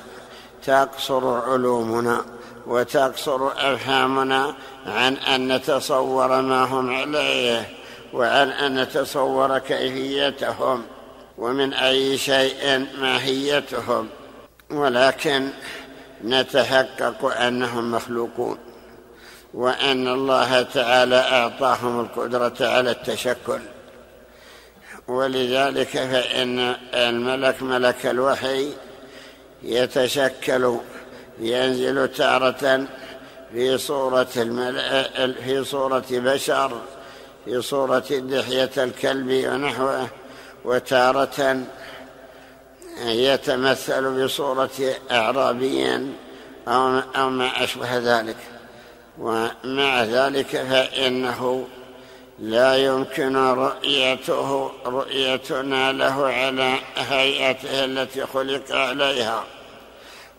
تقصر 0.67 1.51
علومنا 1.51 2.25
وتقصر 2.67 3.47
أفهامنا 3.47 4.55
عن 4.87 5.17
أن 5.17 5.53
نتصور 5.53 6.41
ما 6.43 6.65
هم 6.65 6.95
عليه 6.95 7.69
وعن 8.13 8.49
أن 8.49 8.83
نتصور 8.83 9.59
كيفيتهم 9.59 10.83
ومن 11.39 11.75
أي 11.75 12.19
شيء 12.19 12.87
ماهيتهم 13.01 14.09
ولكن 14.71 15.49
نتحقق 16.25 17.25
أنهم 17.25 17.93
مخلوقون 17.93 18.59
وأن 19.55 20.09
الله 20.09 20.63
تعالى 20.63 21.17
أعطاهم 21.17 22.01
القدرة 22.01 22.55
على 22.61 22.91
التشكل. 22.91 23.61
ولذلك 25.13 25.89
فإن 25.89 26.77
الملك 26.95 27.63
ملك 27.63 28.07
الوحي 28.07 28.69
يتشكل 29.63 30.77
ينزل 31.41 32.09
تارة 32.09 32.87
في 33.53 33.79
صورة 33.79 34.25
في 35.45 35.65
صورة 35.65 36.05
بشر 36.11 36.81
في 37.45 37.63
صورة 37.63 38.05
دحية 38.11 38.71
الكلب 38.77 39.31
ونحوه 39.53 40.09
وتارة 40.65 41.63
يتمثل 43.05 44.25
بصورة 44.25 44.95
أعرابي 45.11 46.13
أو 46.69 47.31
ما 47.31 47.65
أشبه 47.65 47.99
ذلك. 47.99 48.37
ومع 49.19 50.05
ذلك 50.05 50.47
فإنه 50.47 51.67
لا 52.39 52.77
يمكن 52.77 53.37
رؤيته 53.37 54.71
رؤيتنا 54.87 55.93
له 55.93 56.27
على 56.27 56.79
هيئته 56.97 57.85
التي 57.85 58.27
خلق 58.27 58.63
عليها. 58.71 59.45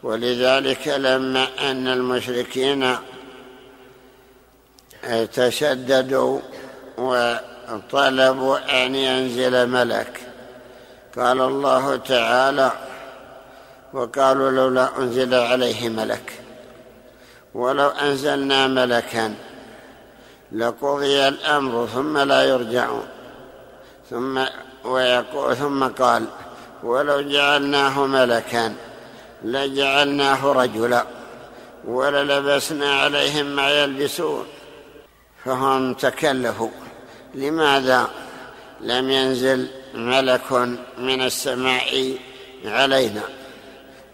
ولذلك 0.04 0.88
لما 0.88 1.48
أن 1.60 1.88
المشركين 1.88 2.98
تشددوا 5.34 6.40
وطلبوا 6.98 8.86
أن 8.86 8.96
ينزل 8.96 9.68
ملك. 9.68 10.20
قال 11.18 11.42
الله 11.42 11.96
تعالى 11.96 12.72
وقالوا 13.94 14.52
لولا 14.52 14.98
أنزل 14.98 15.34
عليه 15.34 15.90
ملك. 15.90 16.34
ولو 17.54 17.88
أنزلنا 17.88 18.68
ملكا 18.68 19.36
لقضي 20.54 21.28
الأمر 21.28 21.88
ثم 21.88 22.18
لا 22.18 22.44
يرجعون. 22.44 23.06
ثم 24.10 24.44
ويقول 24.86 25.56
ثم 25.56 25.84
قال 25.84 26.26
ولو 26.84 27.22
جعلناه 27.22 28.06
ملكا 28.06 28.76
لجعلناه 29.44 30.52
رجلا 30.52 31.06
وللبسنا 31.86 32.96
عليهم 32.96 33.46
ما 33.46 33.70
يلبسون. 33.70 34.46
فهم 35.46 35.94
تكلفوا 35.94 36.70
لماذا 37.36 38.10
لم 38.82 39.10
ينزل 39.10 39.68
ملك 39.94 40.52
من 40.98 41.22
السماء 41.22 42.18
علينا؟ 42.66 43.22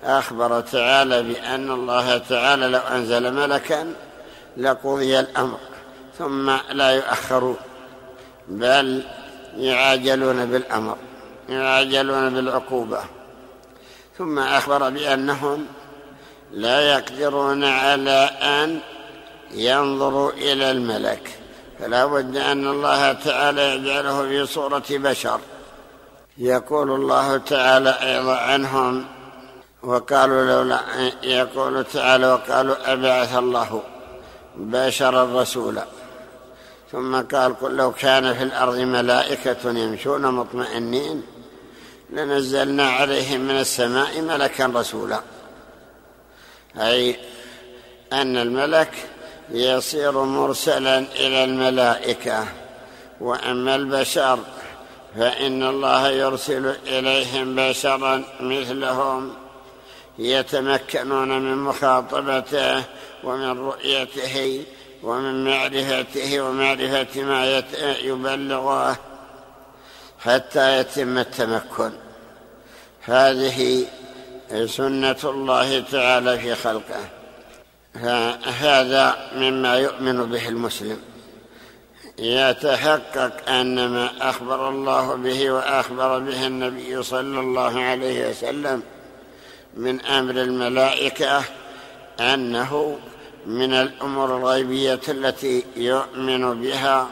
أخبر 0.04 0.62
تعالى 0.62 1.24
بأن 1.24 1.72
الله 1.72 2.18
تعالى 2.18 2.68
لو 2.68 2.80
أنزل 2.80 3.34
ملكا 3.34 3.94
لقضي 4.58 5.20
الأمر. 5.20 5.58
ثم 6.20 6.52
لا 6.72 6.92
يؤخرون 6.92 7.58
بل 8.48 9.04
يعاجلون 9.58 10.46
بالأمر 10.46 10.98
يعاجلون 11.50 12.30
بالعقوبة. 12.30 13.02
ثم 14.18 14.40
أخبر 14.40 14.90
بأنهم 14.90 15.66
لا 16.52 16.82
يقدرون 16.94 17.64
على 17.64 18.30
أن 18.42 18.80
ينظروا 19.52 20.32
إلى 20.32 20.72
الملك. 20.72 21.30
فلا 21.80 22.06
بد 22.06 22.38
أن 22.38 22.68
الله 22.68 23.14
تعالى 23.14 23.76
يجعله 23.76 24.28
في 24.28 24.46
صورة 24.46 24.84
بشر. 24.90 25.40
يقول 26.38 26.92
الله 26.92 27.38
تعالى 27.38 27.90
أيضا 27.90 28.36
عنهم 28.36 29.06
وقالوا 29.84 30.46
لولا 30.46 30.80
يقول 31.24 31.84
تعالى 31.84 32.28
وقالوا 32.34 32.94
أبعث 32.94 33.38
الله 33.38 33.82
بشرا 34.56 35.42
رسولا. 35.42 35.86
ثم 36.92 37.22
قال 37.22 37.60
قل 37.60 37.76
لو 37.76 37.92
كان 37.92 38.34
في 38.34 38.44
الأرض 38.44 38.78
ملائكة 38.78 39.70
يمشون 39.70 40.22
مطمئنين 40.22 41.24
لنزلنا 42.10 42.90
عليهم 42.90 43.42
من 43.42 43.60
السماء 43.60 44.22
ملكا 44.22 44.72
رسولا. 44.76 45.22
أي 46.78 47.16
أن 48.14 48.38
الملك 48.38 48.92
يصير 49.50 50.24
مرسلا 50.24 50.98
إلى 50.98 51.44
الملائكة. 51.44 52.48
وأما 53.22 53.76
البشر 53.76 54.40
فإن 55.16 55.64
الله 55.64 56.10
يرسل 56.10 56.76
إليهم 56.88 57.56
بشرا 57.56 58.24
مثلهم 58.40 59.34
يتمكنون 60.20 61.42
من 61.42 61.58
مخاطبته 61.58 62.84
ومن 63.24 63.60
رؤيته 63.60 64.64
ومن 65.04 65.44
معرفته 65.44 66.42
ومعرفة 66.42 67.24
ما 67.24 67.64
يبلغه 68.04 68.98
حتى 70.20 70.80
يتم 70.80 71.18
التمكن. 71.18 71.92
هذه 73.02 73.86
سنة 74.66 75.18
الله 75.24 75.80
تعالى 75.80 76.40
في 76.40 76.56
خلقه. 76.56 77.10
هذا 78.60 79.30
مما 79.36 79.76
يؤمن 79.76 80.26
به 80.26 80.50
المسلم. 80.50 81.02
يتحقق 82.20 83.50
أن 83.50 83.88
ما 83.88 84.30
أخبر 84.30 84.70
الله 84.70 85.16
به 85.16 85.52
وأخبر 85.52 86.20
به 86.20 86.48
النبي 86.48 87.04
صلى 87.04 87.40
الله 87.40 87.82
عليه 87.82 88.30
وسلم 88.30 88.84
من 89.74 90.06
أمر 90.06 90.32
الملائكة 90.32 91.44
أنه 92.20 93.00
من 93.46 93.74
الأمور 93.74 94.38
الغيبية 94.38 95.02
التي 95.08 95.66
يؤمن 95.76 96.62
بها 96.62 97.08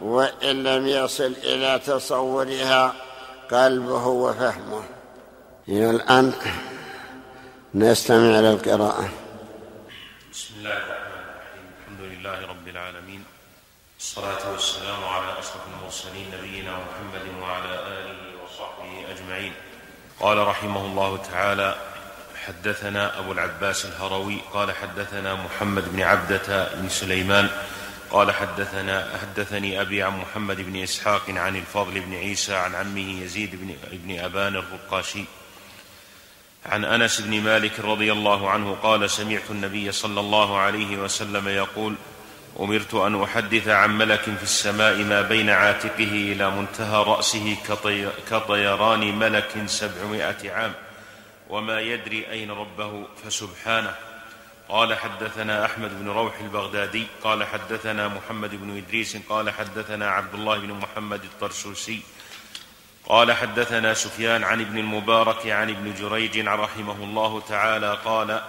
وإن 0.00 0.62
لم 0.62 0.86
يصل 0.86 1.34
إلى 1.42 1.80
تصورها 1.86 2.94
قلبه 3.50 4.06
وفهمه. 4.06 4.84
الآن 5.68 6.32
نستمع 7.74 8.38
إلى 8.38 8.50
القراءة. 8.50 9.08
بسم 10.32 10.54
الله 10.58 10.76
الرحمن 10.76 11.22
الرحيم. 11.28 11.66
الحمد 11.78 12.00
لله 12.00 12.48
رب 12.48 12.68
العالمين. 12.68 13.24
الصلاة 14.00 14.52
والسلام 14.52 15.04
على 15.04 15.38
أشرف 15.38 15.62
المرسلين 15.74 16.26
نبينا 16.38 16.70
محمد 16.70 17.42
وعلى 17.42 17.74
آله 17.74 18.42
وصحبه 18.44 18.92
أجمعين. 19.12 19.52
قال 20.20 20.38
رحمه 20.38 20.86
الله 20.86 21.16
تعالى 21.16 21.91
حدثنا 22.46 23.18
أبو 23.18 23.32
العباس 23.32 23.84
الهروي 23.84 24.38
قال 24.52 24.72
حدثنا 24.72 25.34
محمد 25.34 25.92
بن 25.92 26.02
عبدة 26.02 26.74
بن 26.74 26.88
سليمان 26.88 27.48
قال 28.10 28.32
حدثنا 28.32 29.18
حدثني 29.20 29.80
أبي 29.80 30.02
عن 30.02 30.18
محمد 30.18 30.60
بن 30.60 30.82
إسحاق 30.82 31.22
عن 31.30 31.56
الفضل 31.56 32.00
بن 32.00 32.14
عيسى 32.14 32.54
عن 32.54 32.74
عمه 32.74 33.22
يزيد 33.22 33.50
بن, 33.56 33.76
بن 33.92 34.18
أبان 34.18 34.56
الرقاشي. 34.56 35.24
عن 36.66 36.84
أنس 36.84 37.20
بن 37.20 37.40
مالك 37.40 37.80
رضي 37.80 38.12
الله 38.12 38.50
عنه 38.50 38.76
قال 38.82 39.10
سمعت 39.10 39.50
النبي 39.50 39.92
صلى 39.92 40.20
الله 40.20 40.58
عليه 40.58 40.96
وسلم 40.96 41.48
يقول 41.48 41.94
أمرت 42.60 42.94
أن 42.94 43.22
أحدث 43.22 43.68
عن 43.68 43.98
ملك 43.98 44.20
في 44.20 44.42
السماء 44.42 44.96
ما 44.96 45.22
بين 45.22 45.50
عاتقه 45.50 46.32
إلى 46.32 46.50
منتهى 46.50 47.20
كطي 47.68 48.08
كطيران 48.30 49.18
ملك 49.18 49.50
سبعمائة 49.66 50.52
عام. 50.52 50.72
وما 51.52 51.80
يدري 51.80 52.30
أين 52.30 52.50
ربه 52.50 53.06
فسبحانه. 53.24 53.94
قال 54.68 54.94
حدثنا 54.94 55.64
أحمد 55.64 55.98
بن 55.98 56.08
روح 56.08 56.40
البغدادي 56.40 57.06
قال 57.22 57.44
حدثنا 57.44 58.08
محمد 58.08 58.50
بن 58.54 58.76
إدريس 58.76 59.16
قال 59.28 59.50
حدثنا 59.50 60.10
عبد 60.10 60.34
الله 60.34 60.58
بن 60.58 60.72
محمد 60.72 61.24
الطرسوسي. 61.24 62.00
قال 63.06 63.32
حدثنا 63.32 63.94
سفيان 63.94 64.44
عن 64.44 64.60
ابن 64.60 64.78
المبارك 64.78 65.46
عن 65.46 65.70
ابن 65.70 65.94
جريج 65.94 66.38
رحمه 66.48 67.04
الله 67.04 67.40
تعالى 67.40 67.98
قال 68.04 68.42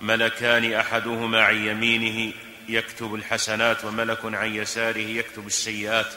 ملكان 0.00 0.72
أحدهما 0.72 1.44
عن 1.44 1.66
يمينه 1.66 2.32
يكتب 2.68 3.14
الحسنات 3.14 3.84
وملك 3.84 4.20
عن 4.24 4.54
يساره 4.54 4.98
يكتب 4.98 5.46
السيئات. 5.46 6.12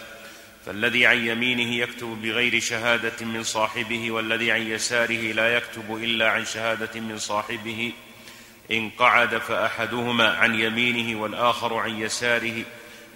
فالذي 0.67 1.05
عن 1.05 1.27
يمينه 1.27 1.75
يكتب 1.75 2.21
بغير 2.21 2.59
شهادة 2.59 3.25
من 3.25 3.43
صاحبه 3.43 4.11
والذي 4.11 4.51
عن 4.51 4.61
يساره 4.61 5.31
لا 5.31 5.55
يكتب 5.57 5.95
إلا 6.03 6.29
عن 6.29 6.45
شهادة 6.45 6.99
من 6.99 7.17
صاحبه. 7.17 7.93
إن 8.71 8.89
قعد 8.89 9.37
فأحدهما 9.37 10.29
عن 10.29 10.59
يمينه 10.59 11.21
والآخر 11.21 11.73
عن 11.73 12.01
يساره. 12.01 12.63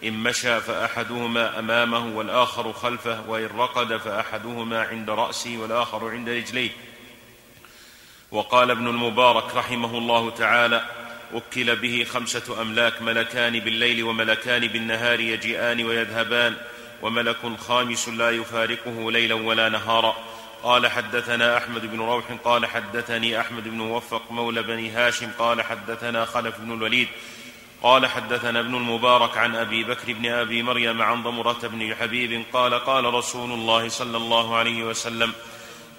إن 0.03 0.13
مشى 0.13 0.61
فأحدهما 0.61 1.59
أمامه 1.59 2.17
والآخر 2.17 2.73
خلفه. 2.73 3.29
وإن 3.29 3.49
رقد 3.57 3.97
فأحدهما 3.97 4.83
عند 4.83 5.09
رأسه 5.09 5.57
والآخر 5.57 6.09
عند 6.09 6.29
رجليه. 6.29 6.71
وقال 8.31 8.71
ابن 8.71 8.87
المبارك 8.87 9.55
رحمه 9.55 9.97
الله 9.97 10.29
تعالى 10.29 10.85
وكل 11.33 11.75
به 11.75 12.03
خمسة 12.03 12.61
أملاك 12.61 13.01
ملكان 13.01 13.59
بالليل 13.59 14.03
وملكان 14.03 14.67
بالنهار 14.67 15.19
يجيئان 15.19 15.83
ويذهبان. 15.83 16.55
وملك 17.01 17.37
خامس 17.59 18.09
لا 18.09 18.29
يفارقه 18.29 19.11
ليلا 19.11 19.35
ولا 19.35 19.69
نهارا. 19.69 20.15
قال 20.63 20.87
حدثنا 20.87 21.57
أحمد 21.57 21.91
بن 21.91 21.99
روح 21.99 22.23
قال 22.43 22.65
حدثني 22.65 23.39
أحمد 23.39 23.63
بن 23.63 23.77
موفق 23.77 24.31
مولى 24.31 24.63
بني 24.63 24.89
هاشم 24.89 25.31
قال 25.39 25.61
حدثنا 25.61 26.25
خلف 26.25 26.59
بن 26.59 26.73
الوليد 26.73 27.07
قال 27.83 28.07
حدثنا 28.07 28.59
ابن 28.59 28.75
المبارك 28.75 29.37
عن 29.37 29.55
أبي 29.55 29.83
بكر 29.83 30.13
بن 30.13 30.25
أبي 30.25 30.63
مريم 30.63 31.01
عن 31.01 31.23
ضمرة 31.23 31.59
بن 31.63 31.95
حبيب 31.95 32.43
قال 32.53 32.73
قال 32.73 33.13
رسول 33.13 33.51
الله 33.51 33.89
صلى 33.89 34.17
الله 34.17 34.55
عليه 34.55 34.83
وسلم 34.83 35.33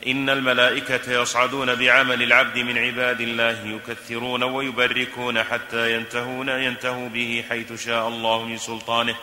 إن 0.07 0.31
الملائكة 0.31 1.23
يصعدون 1.23 1.75
بعمل 1.75 2.23
العبد 2.23 2.59
من 2.59 2.79
عباد 2.79 3.21
الله 3.21 3.67
يكثرون 3.67 4.43
ويبركون 4.43 5.43
حتى 5.43 5.97
ينتهون 5.97 6.49
ينتهوا 6.49 7.09
به 7.09 7.45
حيث 7.49 7.85
شاء 7.85 8.09
الله 8.09 8.45
من 8.45 8.59
سلطانه. 8.59 9.15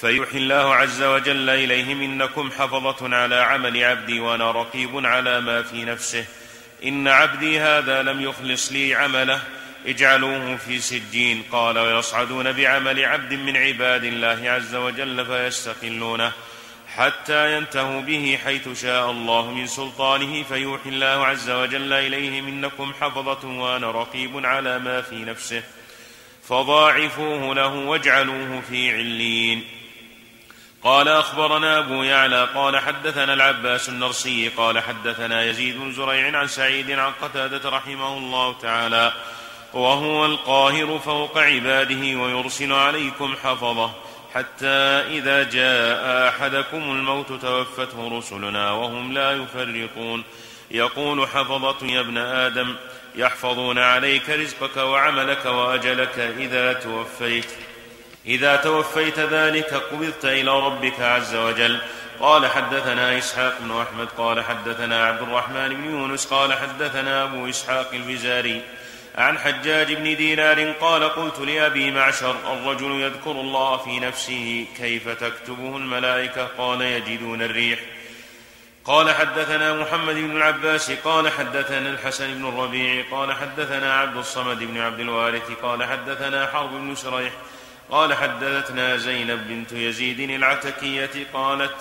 فيوحي 0.00 0.36
الله 0.36 0.74
عز 0.74 1.02
وجل 1.02 1.50
إليهم 1.50 2.02
إنكم 2.02 2.50
حفظة 2.50 3.16
على 3.16 3.34
عمل 3.34 3.84
عبدي 3.84 4.20
وأنا 4.20 4.50
رقيب 4.50 5.06
على 5.06 5.40
ما 5.40 5.62
في 5.62 5.84
نفسه. 5.84 6.24
إن 6.84 7.08
عبدي 7.08 7.60
هذا 7.60 8.02
لم 8.02 8.20
يخلص 8.20 8.72
لي 8.72 8.94
عمله. 8.94 9.42
اجعلوه 9.86 10.56
في 10.56 10.80
سجين. 10.80 11.42
قال 11.52 11.78
ويصعدون 11.78 12.52
بعمل 12.52 13.04
عبد 13.04 13.34
من 13.34 13.56
عباد 13.56 14.04
الله 14.04 14.50
عز 14.50 14.74
وجل 14.74 15.26
فيستقلونه. 15.26 16.32
حتى 16.96 17.56
ينتهوا 17.56 18.00
به 18.00 18.38
حيث 18.44 18.82
شاء 18.82 19.10
الله 19.10 19.50
من 19.50 19.66
سلطانه. 19.66 20.42
فيوحي 20.42 20.88
الله 20.88 21.26
عز 21.26 21.50
وجل 21.50 21.92
إليهم 21.92 22.48
إنكم 22.48 22.92
حفظة 23.00 23.48
وأنا 23.48 23.90
رقيب 23.90 24.46
على 24.46 24.78
ما 24.78 25.02
في 25.02 25.14
نفسه. 25.14 25.62
فضاعفوه 26.48 27.54
له 27.54 27.74
واجعلوه 27.74 28.62
في 28.70 28.90
علين. 28.90 29.75
قال 30.86 31.08
أخبرنا 31.08 31.78
أبو 31.78 32.02
يعلى 32.02 32.48
قال 32.54 32.78
حدثنا 32.78 33.34
العباس 33.34 33.88
النرسي 33.88 34.48
قال 34.48 34.78
حدثنا 34.78 35.44
يزيد 35.44 35.78
بن 35.78 35.92
زريع 35.92 36.38
عن 36.38 36.46
سعيد 36.46 36.90
عن 36.90 37.12
قتادة 37.22 37.70
رحمه 37.70 38.18
الله 38.18 38.52
تعالى 38.62 39.12
وهو 39.74 40.26
القاهر 40.26 40.98
فوق 40.98 41.38
عباده 41.38 42.20
ويرسل 42.20 42.72
عليكم 42.72 43.34
حفظه 43.44 43.90
حتى 44.34 44.66
إذا 45.18 45.42
جاء 45.42 46.28
أحدكم 46.28 46.76
الموت 46.76 47.32
توفته 47.32 48.18
رسلنا 48.18 48.70
وهم 48.70 49.12
لا 49.12 49.32
يفرقون. 49.32 50.24
يقول 50.70 51.28
حفظة 51.28 51.86
يا 51.86 52.00
ابن 52.00 52.18
آدم 52.18 52.76
يحفظون 53.14 53.78
عليك 53.78 54.30
رزقك 54.30 54.76
وعملك 54.76 55.46
وأجلك 55.46 56.18
إذا 56.18 56.72
توفيت. 56.72 57.50
إذا 58.26 58.56
توفيت 58.56 59.18
ذلك 59.18 59.74
قبضت 59.74 60.24
إلى 60.24 60.50
ربك 60.50 61.00
عز 61.00 61.34
وجل. 61.34 61.80
قال 62.20 62.46
حدثنا 62.46 63.18
إسحاق 63.18 63.58
بن 63.60 63.80
أحمد 63.80 64.08
قال 64.18 64.44
حدثنا 64.44 65.06
عبد 65.06 65.22
الرحمن 65.22 65.68
بن 65.68 65.84
يونس 65.84 66.26
قال 66.26 66.54
حدثنا 66.54 67.24
أبو 67.24 67.48
إسحاق 67.48 67.90
البزاري 67.92 68.62
عن 69.14 69.38
حجاج 69.38 69.92
بن 69.94 70.16
دينار 70.16 70.72
قال 70.72 71.04
قلت 71.04 71.38
لأبي 71.38 71.90
معشر 71.90 72.36
الرجل 72.52 73.00
يذكر 73.00 73.30
الله 73.30 73.76
في 73.76 74.00
نفسه 74.00 74.66
كيف 74.76 75.08
تكتبه 75.08 75.76
الملائكة؟ 75.76 76.46
قال 76.58 76.82
يجدون 76.82 77.42
الريح. 77.42 77.78
قال 78.84 79.14
حدثنا 79.14 79.72
محمد 79.72 80.14
بن 80.14 80.36
العباس 80.36 80.90
قال 80.90 81.28
حدثنا 81.28 81.90
الحسن 81.90 82.34
بن 82.34 82.48
الربيع 82.48 83.04
قال 83.10 83.32
حدثنا 83.32 83.94
عبد 83.94 84.16
الصمد 84.16 84.58
بن 84.58 84.80
عبد 84.80 85.00
الوارث 85.00 85.50
قال 85.62 85.84
حدثنا 85.84 86.46
حرب 86.46 86.70
بن 86.70 86.94
شريح 86.94 87.32
قال 87.90 88.14
حدثتنا 88.14 88.96
زينب 88.96 89.48
بنت 89.48 89.72
يزيد 89.72 90.20
العتكية 90.20 91.10
قالت 91.34 91.74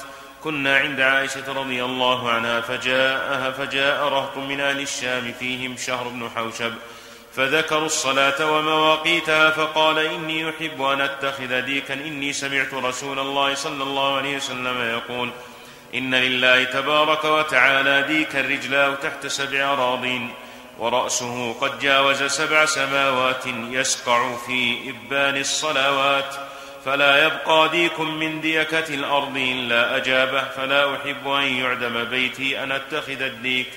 كنا 0.44 0.78
عند 0.78 1.02
عائشة 1.02 1.54
رضي 1.54 1.84
الله 1.84 2.30
عنها 2.30 2.62
فجاءها 2.62 3.52
فجاء 3.52 4.04
رهط 4.04 4.38
من 4.38 4.62
أهل 4.62 4.80
الشام 4.80 5.34
فيهم 5.40 5.78
شهر 5.78 6.08
بن 6.08 6.30
حوشب 6.36 6.74
فذكروا 7.36 7.86
الصلاة 7.86 8.52
ومواقيتها 8.52 9.50
فقال 9.50 10.00
إني 10.00 10.50
أحب 10.50 10.82
أن 10.82 11.02
أتخذ 11.02 11.62
ديكا 11.62 11.94
إني 11.94 12.34
سمعت 12.34 12.74
رسول 12.74 13.20
الله 13.20 13.56
صلى 13.56 13.84
الله 13.84 14.18
عليه 14.18 14.38
وسلم 14.38 14.82
يقول 14.82 15.30
إن 15.96 16.16
لله 16.16 16.64
تبارك 16.64 17.26
وتعالى 17.26 18.02
ديكا 18.02 18.42
رجلاه 18.42 18.96
تحت 18.96 19.28
سبع 19.28 19.74
أراضين 19.74 20.30
ورأسه 20.80 21.54
قد 21.54 21.80
جاوز 21.80 22.24
سبع 22.24 22.66
سماوات 22.66 23.46
يسقع 23.48 24.36
في 24.36 24.90
إبان 24.90 25.38
الصلوات. 25.38 26.36
فلا 26.86 27.26
يبقى 27.26 27.70
ديك 27.70 28.00
من 28.00 28.42
ديكة 28.42 28.94
الأرض 28.94 29.38
إلا 29.38 29.96
أجابه. 29.98 30.44
فلا 30.44 30.96
أحب 30.96 31.28
أن 31.28 31.44
يعدم 31.44 32.04
بيتي 32.04 32.64
أن 32.64 32.72
أتخذ 32.72 33.22
الديك. 33.22 33.68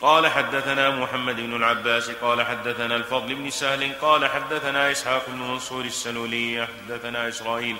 قال 0.00 0.26
حدثنا 0.26 0.90
محمد 0.90 1.36
بن 1.36 1.56
العباس 1.56 2.10
قال 2.10 2.46
حدثنا 2.46 2.96
الفضل 2.96 3.34
بن 3.34 3.50
سهل 3.50 3.92
قال 4.02 4.30
حدثنا 4.30 4.90
إسحاق 4.90 5.22
بن 5.28 5.38
منصور 5.38 5.84
السلولي 5.84 6.66
حدثنا 6.66 7.28
إسرائيل. 7.28 7.76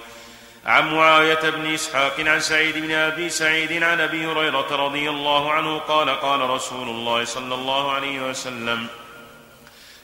عن 0.66 0.94
معاوية 0.94 1.50
بن 1.50 1.74
إسحاق 1.74 2.20
عن 2.20 2.40
سعيد 2.40 2.79
بن 2.79 2.90
أبي 2.90 3.31
سعيد 3.31 3.83
عن 3.83 4.00
أبي 4.00 4.27
هريرة 4.27 4.87
رضي 4.87 5.11
الله 5.11 5.53
عنه 5.53 5.79
قال 5.79 6.11
قال 6.11 6.40
رسول 6.50 6.88
الله 6.88 7.24
صلى 7.24 7.55
الله 7.55 7.92
عليه 7.92 8.20
وسلم 8.20 8.87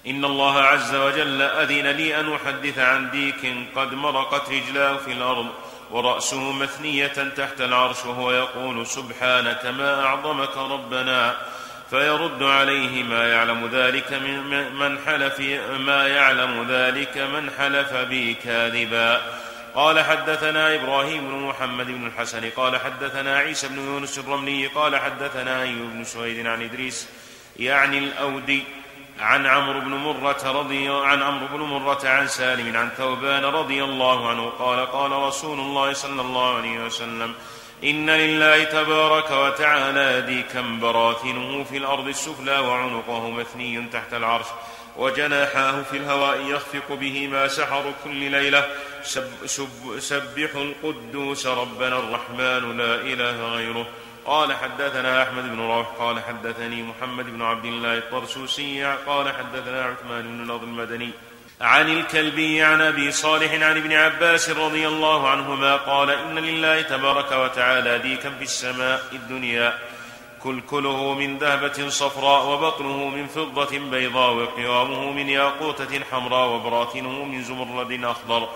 إن 0.07 0.25
الله 0.25 0.61
عز 0.61 0.95
وجل 0.95 1.43
أذن 1.43 1.87
لي 1.87 2.21
أن 2.21 2.33
أحدث 2.33 2.79
عن 2.79 3.11
ديك 3.11 3.55
قد 3.77 3.95
مرقت 3.95 4.51
رجلاه 4.51 4.97
في 4.97 5.13
الأرض 5.13 5.47
ورأسه 5.91 6.53
مثنية 6.53 7.33
تحت 7.37 7.61
العرش 7.61 8.07
وهو 8.07 8.33
يقول 8.33 8.87
سبحانك 8.87 9.67
ما 9.67 10.05
أعظمك 10.05 10.57
ربنا 10.57 11.37
فيرد 11.91 12.43
عليه 12.43 13.03
ما 13.03 13.29
يعلم 13.29 13.71
ذلك 13.73 14.13
من, 14.13 14.75
من 14.75 14.99
حلف 15.07 15.41
ما 15.79 16.07
يعلم 16.09 16.67
ذلك 16.71 17.19
من 17.19 17.51
حلف 17.59 17.95
بي 17.95 18.35
كاذبا. 18.35 19.21
قال 19.75 20.01
حدثنا 20.01 20.75
إبراهيم 20.75 21.29
بن 21.29 21.35
محمد 21.35 21.87
بن 21.87 22.07
الحسن 22.07 22.51
قال 22.51 22.81
حدثنا 22.81 23.37
عيسى 23.37 23.69
بن 23.69 23.79
يونس 23.79 24.19
الرملي 24.19 24.67
قال 24.67 24.97
حدثنا 24.97 25.63
أيوب 25.63 25.91
بن 25.91 26.05
سويد 26.05 26.47
عن 26.47 26.63
إدريس 26.63 27.09
يعني 27.59 27.99
الأودي 27.99 28.63
عن 29.21 29.47
عمرو 29.47 29.81
بن 29.81 29.91
مرة 29.91 30.61
رضي 30.61 30.89
عن 30.89 31.23
عمرو 31.23 31.47
بن 31.47 31.63
مرة 31.63 32.09
عن 32.09 32.29
سالم 32.29 32.77
عن 32.77 32.91
ثوبان 32.91 33.45
رضي 33.45 33.85
الله 33.85 34.29
عنه 34.29 34.51
قال 34.51 34.87
قال 34.87 35.13
رسول 35.13 35.61
الله 35.61 35.93
صلى 35.93 36.21
الله 36.21 36.57
عليه 36.57 36.85
وسلم 36.85 37.35
إن 37.85 38.11
لله 38.11 38.65
تبارك 38.65 39.31
وتعالى 39.31 40.21
ديكا 40.21 40.61
براثنه 40.61 41.65
في 41.65 41.77
الأرض 41.77 42.09
السفلى 42.09 42.59
وعنقه 42.59 43.31
مثني 43.31 43.89
تحت 43.93 44.15
العرش. 44.15 44.47
وجناحاه 45.01 45.83
في 45.83 45.97
الهواء 45.97 46.41
يخفق 46.47 46.93
به 46.93 47.29
ما 47.29 47.49
سحر 47.49 47.85
كل 48.05 48.31
ليلة. 48.31 48.67
سب 49.03 49.47
سب 49.47 49.69
سبحوا 49.99 50.65
القدوس 50.65 51.47
ربنا 51.47 51.99
الرحمن 51.99 52.77
لا 52.79 52.95
إله 52.95 53.55
غيره. 53.57 53.87
قال 54.27 54.53
حدثنا 54.53 55.23
أحمد 55.23 55.45
بن 55.45 55.61
روح 55.61 55.87
قال 55.99 56.23
حدثني 56.23 56.83
محمد 56.83 57.25
بن 57.25 57.43
عبد 57.43 57.65
الله 57.65 57.99
الطرسوسي 57.99 58.97
قال 59.07 59.33
حدثنا 59.33 59.85
عثمان 59.85 60.23
بن 60.23 60.53
نضر 60.53 60.65
المدني. 60.65 61.11
عن 61.61 61.89
الكلبي 61.89 62.63
عن 62.63 62.81
أبي 62.81 63.13
صالح 63.13 63.53
عن 63.53 63.77
ابن 63.77 63.93
عباس 63.93 64.51
رضي 64.51 64.89
الله 64.89 65.29
عنهما 65.29 65.77
قال 65.77 66.11
إن 66.11 66.39
لله 66.39 66.83
تبارك 66.83 67.33
وتعالى 67.33 67.99
ديكا 67.99 68.31
في 68.31 68.45
السماء 68.45 69.03
الدنيا 69.13 69.79
كلكله 70.45 71.15
من 71.15 71.39
ذهبة 71.39 71.89
صفراء 71.89 72.47
وبطنه 72.47 73.09
من 73.09 73.27
فضة 73.27 73.79
بيضاء 73.79 74.35
وقوامه 74.35 75.13
من 75.13 75.29
ياقوتة 75.29 76.01
حمراء 76.11 76.49
وبراثنه 76.49 77.25
من 77.25 77.43
زمرد 77.45 78.05
أخضر. 78.05 78.49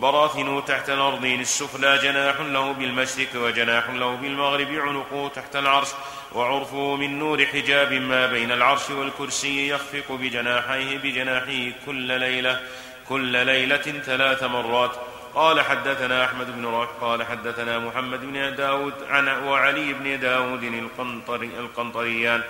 براثنه 0.00 0.60
تحت 0.60 0.90
الأرضين 0.90 1.40
السفلى 1.40 1.98
جناح 1.98 2.40
له 2.40 2.72
بالمشرق 2.72 3.28
وجناح 3.36 3.90
له 3.90 4.14
بالمغرب 4.14 4.70
عنقه 4.70 5.28
تحت 5.28 5.56
العرش 5.56 5.88
وعرفه 6.34 6.96
من 6.96 7.18
نور 7.18 7.46
حجاب 7.46 7.92
ما 7.92 8.26
بين 8.26 8.52
العرش 8.52 8.90
والكرسي 8.90 9.68
يخفق 9.68 10.12
بجناحيه 10.12 10.98
بجناحه 10.98 11.70
كل 11.86 12.20
ليلة 12.20 12.60
كل 13.08 13.46
ليلة 13.46 14.02
ثلاث 14.06 14.42
مرات. 14.42 14.96
قال 15.34 15.60
حدثنا 15.60 16.24
أحمد 16.24 16.56
بن 16.56 16.66
روح 16.66 16.88
قال 17.00 17.24
حدثنا 17.24 17.78
محمد 17.78 18.20
بن 18.20 18.54
داود 18.56 18.92
عن 19.08 19.28
وعلي 19.28 19.92
بن 19.92 20.20
داود 20.20 20.62
القنطري 20.62 21.50
القنطريان. 21.58 22.42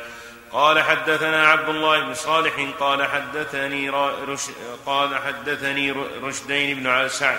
قال 0.52 0.82
حدثنا 0.82 1.48
عبد 1.48 1.68
الله 1.68 2.00
بن 2.00 2.14
صالح 2.14 2.68
قال 2.80 3.06
حدثني 3.06 3.90
رش 4.28 4.42
قال 4.86 5.18
حدثني 5.18 5.94
رشدين 6.22 6.80
بن 6.80 7.08
سعد 7.08 7.38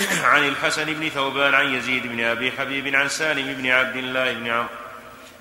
عن 0.32 0.48
الحسن 0.48 0.84
بن 0.84 1.08
ثوبان 1.08 1.54
عن 1.54 1.74
يزيد 1.74 2.06
بن 2.06 2.20
أبي 2.24 2.52
حبيب 2.52 2.94
عن 2.94 3.08
سالم 3.08 3.54
بن 3.54 3.66
عبد 3.66 3.96
الله 3.96 4.32
بن 4.32 4.48
عمرو 4.48 4.68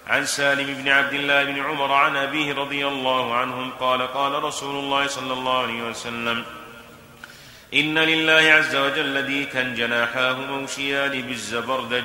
عن 0.08 0.26
سالم 0.26 0.74
بن 0.74 0.90
عبد 0.90 1.14
الله 1.14 1.44
بن 1.44 1.60
عمر 1.60 1.94
عن 1.94 2.16
أبيه 2.16 2.54
رضي 2.54 2.88
الله 2.88 3.36
عنهم 3.36 3.72
قال 3.80 4.02
قال 4.02 4.44
رسول 4.44 4.76
الله 4.76 5.08
صلى 5.08 5.34
الله 5.34 5.62
عليه 5.62 5.84
وسلم 5.84 6.46
إن 7.74 8.00
لله 8.00 8.54
عز 8.54 8.76
وجل 8.76 9.22
ديكا 9.22 9.64
جناحاه 9.64 10.34
موشيان 10.34 11.22
بالزبردج 11.22 12.04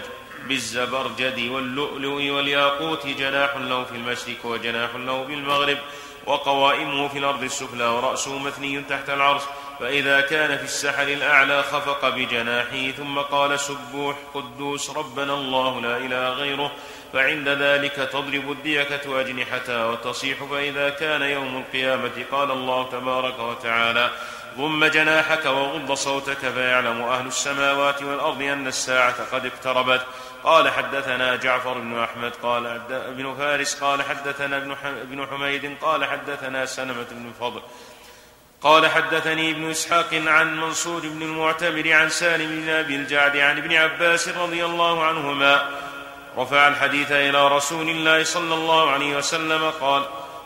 بالزبرجد 0.48 1.48
واللؤلؤ 1.48 2.32
والياقوت 2.32 3.06
جناح 3.06 3.56
له 3.56 3.84
في 3.84 3.92
المشرق 3.92 4.46
وجناح 4.46 4.94
له 4.94 5.24
بالمغرب 5.24 5.78
وقوائمه 6.26 7.08
في 7.08 7.18
الأرض 7.18 7.42
السفلى 7.42 7.84
ورأسه 7.84 8.38
مثني 8.38 8.82
تحت 8.82 9.10
العرش. 9.10 9.42
فإذا 9.80 10.20
كان 10.20 10.58
في 10.58 10.64
السحر 10.64 11.02
الأعلى 11.02 11.62
خفق 11.62 12.08
بجناحه 12.08 12.90
ثم 12.96 13.18
قال 13.18 13.60
سبوح 13.60 14.16
قدوس 14.34 14.90
ربنا 14.90 15.34
الله 15.34 15.80
لا 15.80 15.96
إله 15.96 16.28
غيره. 16.28 16.72
فعند 17.12 17.48
ذلك 17.48 18.08
تضرب 18.12 18.52
الديكة 18.52 19.20
أجنحتها 19.20 19.86
وتصيح. 19.86 20.44
فإذا 20.44 20.88
كان 20.90 21.22
يوم 21.22 21.56
القيامة 21.56 22.24
قال 22.32 22.50
الله 22.50 22.88
تبارك 22.92 23.38
وتعالى 23.38 24.10
ضم 24.58 24.84
جناحك 24.84 25.44
وغض 25.44 25.92
صوتك 25.92 26.38
فيعلم 26.38 27.02
أهل 27.02 27.26
السماوات 27.26 28.02
والأرض 28.02 28.42
أن 28.42 28.66
الساعة 28.66 29.14
قد 29.32 29.46
اقتربت. 29.46 30.06
قال 30.44 30.70
حدثنا 30.70 31.36
جعفر 31.36 31.78
بن 31.78 31.98
أحمد 31.98 32.32
قال 32.42 32.66
ابن 32.90 33.34
فارس 33.38 33.74
قال 33.74 34.02
حدثنا 34.02 34.56
ابن 34.82 35.26
حميد 35.26 35.76
قال 35.82 36.04
حدثنا 36.04 36.66
سلمة 36.66 37.06
بن 37.10 37.32
فضل. 37.40 37.62
قال 38.62 38.86
حدثني 38.90 39.50
ابن 39.50 39.70
إسحاق 39.70 40.14
عن 40.26 40.60
منصور 40.60 41.00
بن 41.00 41.22
المعتمر 41.22 41.92
عن 41.92 42.08
سالم 42.08 42.60
بن 42.60 42.68
أبي 42.68 42.96
الجعد 42.96 43.36
عن 43.36 43.58
ابن 43.58 43.74
عباس 43.74 44.28
رضي 44.28 44.64
الله 44.64 45.04
عنهما. 45.04 45.70
رفع 46.38 46.68
الحديث 46.68 47.12
إلى 47.12 47.48
رسول 47.48 47.88
الله 47.88 48.24
صلى 48.24 48.54
الله 48.54 48.90
عليه 48.90 49.16
وسلم 49.16 49.70
قال 49.80 50.04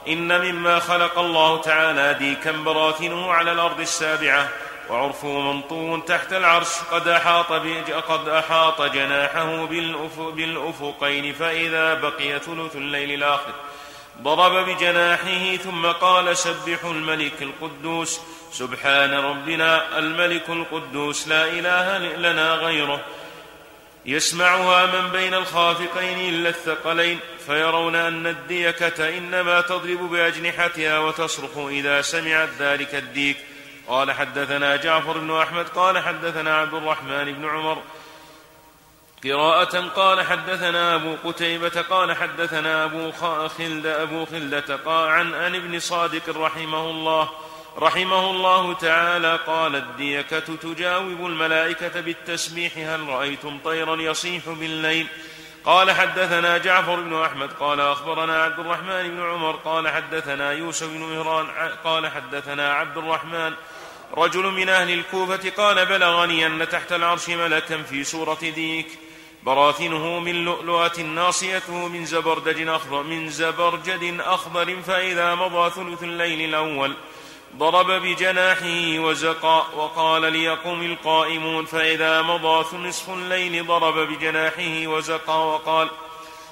إن 0.08 0.40
مما 0.40 0.78
خلق 0.78 1.18
الله 1.18 1.61
تعالى 1.61 2.14
ديكا 2.18 2.52
براثنه 2.52 3.32
على 3.32 3.52
الأرض 3.52 3.80
السابعة 3.80 4.48
وعرفه 4.90 5.40
منطو 5.40 5.98
تحت 5.98 6.32
العرش 6.32 6.68
قد 6.92 7.08
أحاط, 7.08 7.52
قد 8.08 8.28
أحاط 8.28 8.82
جناحه 8.82 9.64
بالأفقين 10.30 11.32
فإذا 11.34 11.94
بقي 11.94 12.38
ثلث 12.40 12.76
الليل 12.76 13.14
الآخر 13.14 13.52
ضرب 14.22 14.66
بجناحه 14.68 15.56
ثم 15.56 15.87
قال 15.87 16.37
سبحوا 16.37 16.92
الملك 16.92 17.42
القدوس 17.42 18.20
سبحان 18.52 19.14
ربنا 19.14 19.98
الملك 19.98 20.48
القدوس 20.48 21.28
لا 21.28 21.44
إله 21.44 21.98
لنا 21.98 22.54
غيره 22.54 23.00
يسمعها 24.06 24.87
من 24.87 25.08
بين 25.08 25.34
الخافقين 25.34 26.34
إلا 26.34 26.48
الثقلين. 26.48 27.18
فيرون 27.48 27.94
أن 27.94 28.26
الديكة 28.26 29.18
إنما 29.18 29.61
تضرب 29.61 30.11
بأجنحتها 30.11 30.98
وتصرخ 30.98 31.58
إذا 31.58 32.02
سمعت 32.02 32.48
ذلك 32.58 32.94
الديك. 32.94 33.37
قال 33.88 34.12
حدثنا 34.12 34.76
جعفر 34.76 35.18
بن 35.18 35.37
أحمد 35.37 35.68
قال 35.68 35.98
حدثنا 35.98 36.56
عبد 36.56 36.74
الرحمن 36.74 37.32
بن 37.32 37.48
عمر. 37.48 37.82
قراءة 39.24 39.80
قال 39.80 40.22
حدثنا 40.26 40.94
أبو 40.94 41.14
قتيبة 41.24 41.82
قال 41.90 42.16
حدثنا 42.16 42.84
أبو 42.84 43.12
خلد 43.48 43.87
أبو 43.87 44.24
خلدة 44.24 44.80
عن 44.87 45.34
أن 45.34 45.54
ابن 45.54 45.78
صادق 45.78 46.38
رحمه 46.38 46.90
الله 46.90 47.28
رحمه 47.78 48.30
الله 48.30 48.74
تعالى 48.74 49.38
قال 49.46 49.76
الديكة 49.76 50.38
تجاوب 50.38 51.26
الملائكة 51.26 52.00
بالتسبيح 52.00 52.72
هل 52.76 53.08
رأيتم 53.08 53.58
طيرا 53.64 53.96
يصيح 53.96 54.48
بالليل؟ 54.48 55.06
قال 55.68 55.90
حدثنا 55.90 56.59
جعفر 56.59 57.01
بن 57.01 57.22
أحمد 57.22 57.53
قال 57.53 57.80
أخبرنا 57.80 58.42
عبد 58.42 58.59
الرحمن 58.59 59.09
بن 59.09 59.22
عمر 59.22 59.57
قال 59.57 59.88
حدثنا 59.88 60.53
يوسف 60.53 60.86
بن 60.86 61.01
مهران 61.01 61.47
قال 61.84 62.11
حدثنا 62.11 62.72
عبد 62.72 62.99
الرحمن 62.99 63.55
رجل 64.16 64.42
من 64.42 64.68
أهل 64.68 64.90
الكوفة 64.90 65.51
قال 65.57 65.86
بلغني 65.86 66.47
أن 66.47 66.68
تحت 66.68 66.92
العرش 66.92 67.28
ملكا 67.28 67.82
في 67.82 68.05
سورة 68.05 68.38
ديك 68.40 68.86
براثنه 69.42 70.18
من 70.18 70.45
لؤلؤة 70.45 71.01
ناصيته 71.01 71.88
من 71.88 72.05
زبرجد 72.05 72.68
أخضر 72.68 73.03
من 73.03 73.30
زبرجد 73.30 74.20
أخضر 74.20 74.76
فإذا 74.86 75.34
مضى 75.34 75.70
ثلث 75.70 76.03
الليل 76.03 76.49
الأول 76.49 76.95
ضرب 77.57 77.90
بجناحه 77.90 78.99
وزقا 78.99 79.66
وقال 79.76 80.32
ليقم 80.32 80.82
القائمون 80.82 81.64
فإذا 81.64 82.22
مضى 82.22 82.76
نصف 82.76 83.11
الليل 83.11 83.66
ضرب 83.66 83.99
بجناحه 83.99 84.86
وزقا 84.86 85.36
وقال 85.36 85.88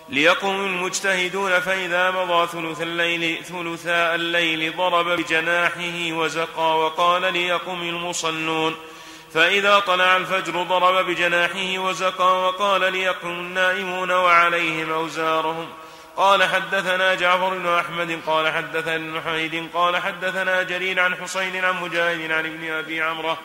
ليقم 0.08 0.54
المجتهدون 0.64 1.60
فإذا 1.60 2.10
مضى 2.10 2.46
ثلث 2.46 2.82
الليل 2.82 3.44
ثلثاء 3.44 4.14
الليل 4.14 4.76
ضرب 4.76 5.08
بجناحه 5.08 6.12
وزقا 6.12 6.74
وقال 6.74 7.32
ليقم 7.32 7.82
المصلون 7.82 8.74
فإذا 9.34 9.78
طلع 9.78 10.16
الفجر 10.16 10.62
ضرب 10.62 11.06
بجناحه 11.06 11.78
وزقا 11.78 12.30
وقال 12.30 12.92
ليقم 12.92 13.30
النائمون 13.30 14.10
وعليهم 14.10 14.92
أوزارهم 14.92 15.66
قال 16.16 16.44
حدثنا 16.44 17.14
جعفر 17.14 17.58
بن 17.58 17.68
أحمد 17.68 18.20
قال 18.26 18.52
حدثنا 18.52 18.96
ابن 18.96 19.20
حميد 19.20 19.68
قال 19.74 19.96
حدثنا 19.96 20.62
جرير 20.62 21.00
عن 21.00 21.14
حسين 21.14 21.64
عن 21.64 21.82
مجاهد 21.82 22.32
عن 22.32 22.46
ابن 22.46 22.70
أبي 22.70 23.02
عمرة 23.02 23.38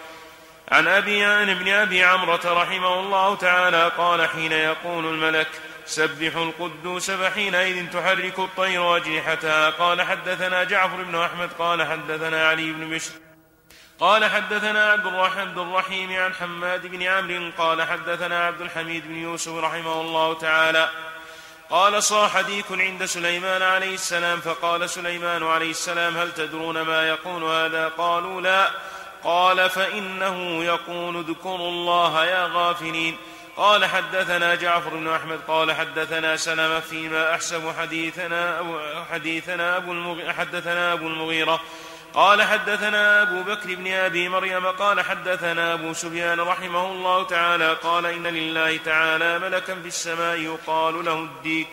عن 0.72 0.88
أبي 0.88 1.24
عن 1.24 1.50
ابن 1.50 1.70
أبي 1.70 2.04
عمرة 2.04 2.40
رحمه 2.46 3.00
الله 3.00 3.36
تعالى 3.36 3.92
قال 3.98 4.30
حين 4.30 4.52
يقول 4.52 5.06
الملك 5.06 5.48
سبحوا 5.86 6.46
القدوس 6.46 7.12
فحينئذ 7.12 7.90
تحرك 7.90 8.40
الطير 8.40 8.98
أجنحتها 8.98 9.70
قال 9.70 10.02
حدثنا 10.02 10.64
جعفر 10.64 11.04
بن 11.04 11.16
أحمد 11.16 11.50
قال 11.60 11.84
حدثنا 11.84 12.48
علي 12.48 12.72
بن 12.72 12.90
بشر 12.90 13.12
قال 14.00 14.26
حدثنا 14.26 14.92
عبد 14.92 15.06
عبد 15.06 15.58
الرحيم 15.58 16.14
عن 16.14 16.34
حماد 16.34 16.88
بن 16.88 17.02
عمرو 17.02 17.52
قال 17.58 17.82
حدثنا 17.84 18.48
عبد 18.48 18.62
الحميد 18.62 19.08
بن 19.08 19.16
يوسف 19.16 19.56
رحمه 19.56 20.02
الله 20.02 20.34
تعالى 20.34 20.90
قال 21.72 22.04
صاح 22.04 22.42
ديك 22.42 22.66
عند 22.72 23.06
سليمان 23.06 23.62
عليه 23.62 23.94
السلام 23.94 24.40
فقال 24.40 24.90
سليمان 24.90 25.44
عليه 25.44 25.72
السلام 25.72 26.18
هل 26.18 26.32
تدرون 26.32 26.82
ما 26.82 27.08
يقول 27.10 27.44
هذا؟ 27.44 27.88
قالوا 27.88 28.42
لا. 28.42 28.70
قال 29.24 29.70
فإنه 29.70 30.64
يقول 30.64 31.18
اذكروا 31.18 31.70
الله 31.70 32.26
يا 32.26 32.50
غافلين. 32.54 33.18
قال 33.58 33.86
حدثنا 33.86 34.56
جعفر 34.56 34.90
بن 34.90 35.08
أحمد 35.08 35.40
قال 35.48 35.72
حدثنا 35.72 36.38
سلمة 36.38 36.80
فيما 36.80 37.36
أحسب 37.36 37.74
حديثنا 37.80 38.60
أبو 38.60 38.80
حديثنا 39.12 39.78
المغيرة 39.92 40.32
حدثنا 40.32 40.94
أبو 40.94 41.08
المغيرة. 41.08 41.62
قال 42.14 42.42
حدثنا 42.42 43.22
أبو 43.22 43.44
بكر 43.44 43.76
بن 43.76 43.92
أبي 43.92 44.30
مريم 44.30 44.68
قال 44.68 45.02
حدثنا 45.02 45.74
أبو 45.74 45.94
سفيان 45.94 46.40
رحمه 46.40 46.92
الله 46.92 47.24
تعالى 47.24 47.74
قال 47.74 48.06
إن 48.06 48.28
لله 48.28 48.78
تعالى 48.78 49.40
ملكا 49.40 49.76
في 49.82 49.88
السماء 49.88 50.36
يقال 50.36 51.06
له 51.06 51.14
الديك. 51.14 51.68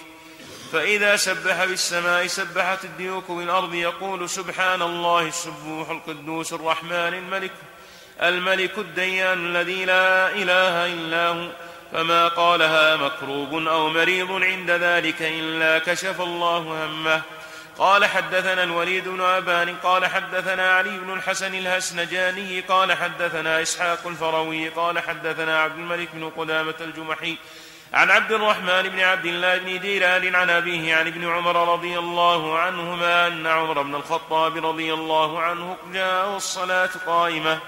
فإذا 0.73 1.17
سبح 1.17 1.65
بالسماء 1.65 2.27
سبحت 2.27 2.85
الديوك 2.85 3.31
بالأرض 3.31 3.75
يقول 3.75 4.29
سبحان 4.29 4.83
الله 4.83 5.27
السبوح 5.27 5.91
القدوس 5.91 6.53
الرحمن 6.53 6.93
الملك 6.93 7.53
الملك 8.23 8.79
الديان 8.79 9.47
الذي 9.47 9.85
لا 9.85 10.31
إله 10.31 10.87
إلا 10.87 11.29
هو. 11.29 11.49
فما 11.93 12.29
قالها 12.29 12.97
مكروب 12.97 13.67
أو 13.67 13.89
مريض 13.89 14.33
عند 14.33 14.71
ذلك 14.71 15.23
إلا 15.23 15.79
كشف 15.79 16.21
الله 16.21 16.59
همه. 16.59 17.23
قال 17.79 18.05
حدثنا 18.05 18.63
الوليد 18.63 19.09
بن 19.09 19.21
أبان 19.21 19.77
قال 19.77 20.07
حدثنا 20.07 20.73
علي 20.73 20.99
بن 20.99 21.13
الحسن 21.13 21.55
الهسنجاني 21.55 22.61
قال 22.61 22.93
حدثنا 22.93 23.63
إسحاق 23.63 24.07
الفروي 24.07 24.69
قال 24.69 24.99
حدثنا 24.99 25.63
عبد 25.63 25.79
الملك 25.79 26.09
بن 26.13 26.31
قدامة 26.31 26.75
الجمحي 26.81 27.37
عن 27.95 28.11
عبد 28.11 28.33
الرحمن 28.33 28.83
بن 28.83 29.01
عبد 29.01 29.27
الله 29.27 29.59
بن 29.59 29.81
ديران 29.81 30.35
عن 30.35 30.51
أبيه 30.51 30.97
عن 30.97 31.07
ابن 31.07 31.29
عمر 31.29 31.73
رضي 31.73 31.99
الله 31.99 32.59
عنهما 32.59 33.27
أن 33.27 33.47
عمر 33.47 33.83
بن 33.83 33.95
الخطاب 33.95 34.67
رضي 34.67 34.95
الله 34.95 35.41
عنه 35.43 35.77
جاءه 35.93 36.37
الصلاة 36.37 36.91
قائمة. 37.07 37.59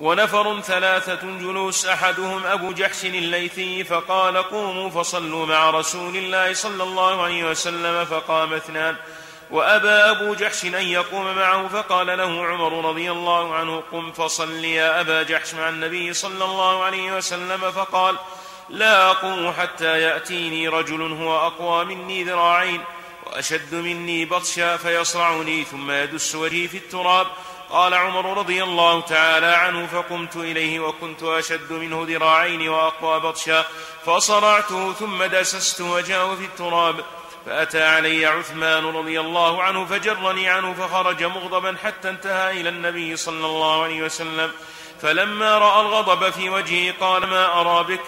ونفر 0.00 0.60
ثلاثة 0.60 1.20
جلوس 1.22 1.86
أحدهم 1.86 2.46
أبو 2.46 2.72
جحش 2.72 3.04
الليثي 3.04 3.84
فقال 3.84 4.36
قوموا 4.36 4.90
فصلوا 4.90 5.46
مع 5.46 5.70
رسول 5.70 6.16
الله 6.16 6.54
صلى 6.54 6.82
الله 6.82 7.22
عليه 7.22 7.50
وسلم 7.50 8.04
فقام 8.04 8.54
اثنان. 8.54 8.96
وأبى 9.50 9.88
أبو 9.88 10.34
جحش 10.34 10.64
أن 10.64 10.74
يقوم 10.74 11.34
معه 11.36 11.68
فقال 11.68 12.06
له 12.06 12.46
عمر 12.46 12.88
رضي 12.88 13.10
الله 13.10 13.54
عنه 13.54 13.82
قم 13.92 14.12
فصل 14.12 14.64
يا 14.64 15.00
أبا 15.00 15.22
جحش 15.22 15.54
مع 15.54 15.68
النبي 15.68 16.12
صلى 16.12 16.44
الله 16.44 16.84
عليه 16.84 17.16
وسلم 17.16 17.70
فقال 17.70 18.16
لا 18.68 19.10
أقوم 19.10 19.52
حتى 19.52 20.00
يأتيني 20.00 20.68
رجل 20.68 21.12
هو 21.12 21.46
أقوى 21.46 21.84
مني 21.84 22.24
ذراعين 22.24 22.80
وأشد 23.26 23.74
مني 23.74 24.24
بطشا 24.24 24.76
فيصرعني 24.76 25.64
ثم 25.64 25.90
يدس 25.90 26.34
وجهي 26.34 26.68
في 26.68 26.76
التراب 26.76 27.26
قال 27.70 27.94
عمر 27.94 28.38
رضي 28.38 28.62
الله 28.62 29.00
تعالى 29.00 29.46
عنه 29.46 29.86
فقمت 29.86 30.36
إليه 30.36 30.80
وكنت 30.80 31.22
أشد 31.22 31.72
منه 31.72 32.04
ذراعين 32.08 32.68
وأقوى 32.68 33.20
بطشا 33.20 33.64
فصرعته 34.06 34.92
ثم 34.92 35.24
دسست 35.24 35.80
وجهه 35.80 36.34
في 36.36 36.44
التراب 36.44 37.04
فأتى 37.46 37.82
علي 37.82 38.26
عثمان 38.26 38.84
رضي 38.84 39.20
الله 39.20 39.62
عنه 39.62 39.84
فجرني 39.84 40.48
عنه 40.48 40.74
فخرج 40.74 41.24
مغضبا 41.24 41.76
حتى 41.84 42.08
انتهى 42.08 42.60
إلى 42.60 42.68
النبي 42.68 43.16
صلى 43.16 43.46
الله 43.46 43.82
عليه 43.82 44.02
وسلم 44.02 44.52
فلما 45.02 45.58
رأى 45.58 45.80
الغضب 45.80 46.30
في 46.30 46.50
وجهه 46.50 46.94
قال 47.00 47.26
ما 47.26 47.60
أرى 47.60 47.84
بك؟ 47.84 48.02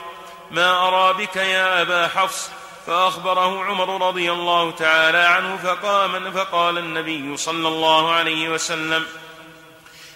ما 0.50 0.88
أرى 0.88 1.14
بك 1.14 1.36
يا 1.36 1.82
أبا 1.82 2.08
حفص؟ 2.08 2.50
فأخبره 2.86 3.64
عمر 3.64 4.08
رضي 4.08 4.32
الله 4.32 4.70
تعالى 4.70 5.18
عنه 5.18 5.56
فقام 5.56 6.32
فقال 6.32 6.78
النبي 6.78 7.36
صلى 7.36 7.68
الله 7.68 8.12
عليه 8.12 8.48
وسلم 8.48 9.06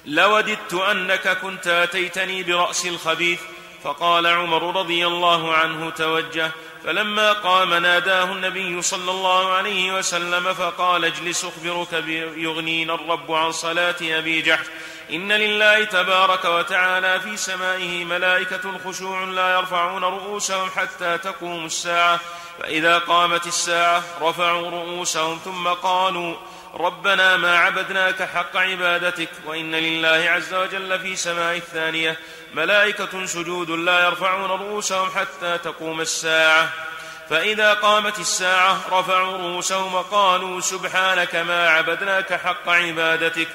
لوددت 0.07 0.75
أنك 0.75 1.29
كنت 1.29 1.67
آتيتني 1.67 2.43
برأس 2.43 2.87
الخبيث 2.87 3.41
فقال 3.85 4.27
عمر 4.27 4.77
رضي 4.77 5.07
الله 5.07 5.55
عنه 5.55 5.91
توجه 5.91 6.51
فلما 6.85 7.33
قام 7.33 7.75
ناداه 7.75 8.25
النبي 8.25 8.83
صلى 8.83 9.11
الله 9.11 9.53
عليه 9.53 9.99
وسلم 9.99 10.55
فقال 10.55 11.05
اجلس 11.05 11.45
أخبرك 11.45 11.93
يغنينا 12.37 12.95
الرب 12.95 13.33
عن 13.33 13.53
صلاة 13.53 13.97
أبي 14.03 14.43
جحش. 14.43 14.67
إن 15.11 15.33
لله 15.33 15.85
تبارك 15.85 16.45
وتعالى 16.45 17.21
في 17.21 17.37
سمائه 17.37 18.05
ملائكة 18.05 18.79
خشوع 18.85 19.25
لا 19.25 19.55
يرفعون 19.55 20.05
رؤوسهم 20.05 20.71
حتى 20.71 21.19
تقوم 21.19 21.65
الساعة. 21.65 22.21
فإذا 22.59 22.99
قامت 22.99 23.47
الساعة 23.47 24.03
رفعوا 24.21 24.71
رؤوسهم 24.71 25.41
ثم 25.45 25.69
قالوا 25.69 26.35
ربنا 26.81 27.37
ما 27.37 27.59
عبدناك 27.59 28.23
حق 28.23 28.57
عبادتك 28.57 29.29
وإن 29.47 29.75
لله 29.75 30.31
عز 30.31 30.55
وجل 30.55 31.01
في 31.01 31.17
سماء 31.17 31.57
الثانية. 31.57 32.17
ملائكة 32.55 33.27
سجود 33.27 33.71
لا 33.71 34.05
يرفعون 34.05 34.51
رؤوسهم 34.51 35.11
حتى 35.11 35.59
تقوم 35.59 36.01
الساعة. 36.01 36.69
فإذا 37.31 37.75
قامت 37.75 38.19
الساعة 38.19 38.81
رفعوا 38.93 39.39
رؤوسهم 39.39 39.95
وقالوا 39.95 40.61
سبحانك 40.61 41.37
ما 41.37 41.69
عبدناك 41.69 42.35
حق 42.35 42.69
عبادتك. 42.69 43.49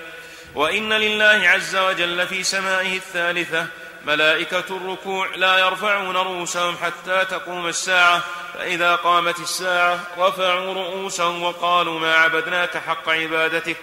وإن 0.56 0.94
لله 0.94 1.50
عز 1.50 1.76
وجل 1.76 2.28
في 2.28 2.44
سمائه 2.44 2.98
الثالثة 2.98 3.68
ملائكة 4.06 4.64
الركوع 4.70 5.28
لا 5.36 5.58
يرفعون 5.58 6.18
رؤوسهم 6.18 6.78
حتى 6.78 7.26
تقوم 7.26 7.68
الساعة 7.68 8.22
فإذا 8.54 8.96
قامت 8.96 9.40
الساعة 9.40 10.00
رفعوا 10.18 10.74
رؤوسهم 10.74 11.44
وقالوا 11.44 12.00
ما 12.00 12.16
عبدناك 12.16 12.78
حق 12.78 13.10
عبادتك. 13.10 13.78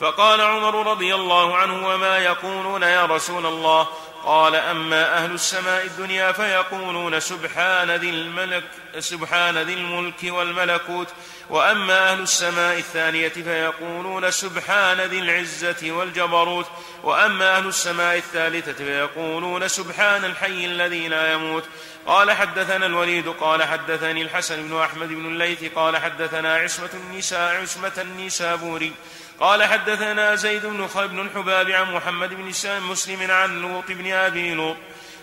فقال 0.00 0.40
عمر 0.40 0.90
رضي 0.90 1.14
الله 1.14 1.56
عنه 1.56 1.88
وما 1.88 2.18
يقولون 2.18 2.82
يا 2.82 3.06
رسول 3.06 3.46
الله 3.46 3.88
قال 4.28 4.54
أما 4.54 5.18
أهل 5.18 5.32
السماء 5.32 5.86
الدنيا 5.86 6.32
فيقولون 6.32 7.20
سبحان 7.20 7.90
ذي 7.90 8.10
الملك 8.10 8.64
سبحان 8.98 9.58
ذي 9.58 9.74
الملك 9.74 10.24
والملكوت. 10.24 11.08
وأما 11.50 12.12
أهل 12.12 12.20
السماء 12.20 12.78
الثانية 12.78 13.28
فيقولون 13.28 14.30
سبحان 14.30 15.00
ذي 15.00 15.18
العزة 15.18 15.92
والجبروت. 15.92 16.66
وأما 17.02 17.56
أهل 17.56 17.66
السماء 17.66 18.16
الثالثة 18.16 18.72
فيقولون 18.72 19.68
سبحان 19.68 20.24
الحي 20.24 20.64
الذي 20.64 21.08
لا 21.08 21.32
يموت. 21.32 21.64
قال 22.06 22.30
حدثنا 22.30 22.86
الوليد 22.86 23.28
قال 23.28 23.62
حدثني 23.62 24.22
الحسن 24.22 24.68
بن 24.68 24.80
أحمد 24.80 25.08
بن 25.08 25.26
الليث 25.26 25.64
قال 25.74 25.96
حدثنا 25.96 26.56
عصمة 26.56 26.90
النساء 26.94 27.60
عصمة 27.62 27.92
النسابوري 27.98 28.92
قال 29.40 29.64
حدثنا 29.64 30.34
زيد 30.34 30.66
بن 30.66 30.88
بن 30.96 31.20
الحباب 31.20 31.70
عن 31.70 31.94
محمد 31.94 32.34
بن 32.34 32.52
مسلم 32.80 33.30
عن 33.30 33.62
لوط 33.62 33.84
بن 33.88 34.12
أبي 34.12 34.54
لوط 34.54 34.76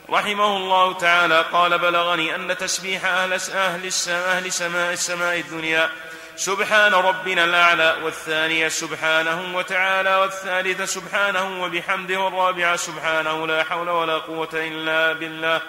رحمه 0.10 0.58
الله 0.58 0.94
تعالى 0.94 1.46
قال 1.52 1.80
بلغني 1.80 2.36
أن 2.36 2.58
تسبيح 2.58 3.06
أهل 3.06 3.34
أهل 3.34 3.92
أهل 4.10 4.52
سماء 4.52 4.94
السماء 4.94 5.40
الدنيا 5.40 5.90
سبحان 6.36 6.94
ربنا 6.94 7.44
الأعلى 7.44 7.96
والثانيه 8.04 8.68
سبحانه 8.68 9.58
وتعالى 9.58 10.16
والثالثه 10.16 10.86
سبحانه 10.86 11.64
وبحمده 11.64 12.20
والرابعه 12.20 12.76
سبحانه 12.76 13.48
لا 13.48 13.64
حول 13.64 13.90
ولا 13.90 14.18
قوة 14.18 14.50
إلا 14.54 15.14
بالله 15.14 15.62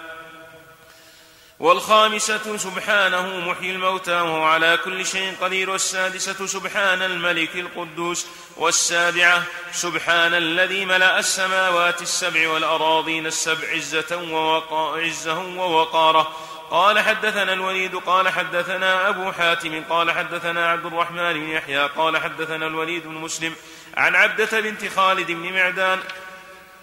والخامسة 1.59 2.57
سبحانه 2.57 3.49
محيي 3.49 3.71
الموتى 3.71 4.11
وهو 4.11 4.43
على 4.43 4.77
كل 4.85 5.05
شيء 5.05 5.35
قدير 5.41 5.69
والسادسة 5.69 6.45
سبحان 6.45 7.01
الملك 7.01 7.55
القدوس 7.55 8.27
والسابعة 8.57 9.43
سبحان 9.71 10.33
الذي 10.33 10.85
ملأ 10.85 11.19
السماوات 11.19 12.01
السبع 12.01 12.49
والأراضين 12.49 13.25
السبع 13.25 13.67
عزة 13.73 14.17
ووقا 14.31 14.97
عزة 14.97 15.39
ووقارة. 15.39 16.33
قال 16.71 16.99
حدثنا 16.99 17.53
الوليد 17.53 17.95
قال 17.95 18.29
حدثنا 18.29 19.09
أبو 19.09 19.31
حاتم 19.31 19.83
قال 19.89 20.11
حدثنا 20.11 20.71
عبد 20.71 20.85
الرحمن 20.85 21.33
بن 21.33 21.49
يحيى 21.49 21.87
قال 21.87 22.17
حدثنا 22.17 22.67
الوليد 22.67 23.03
بن 23.07 23.13
مسلم 23.13 23.55
عن 23.97 24.15
عبدة 24.15 24.59
بنت 24.59 24.87
خالد 24.95 25.31
بن 25.31 25.53
معدان 25.53 25.99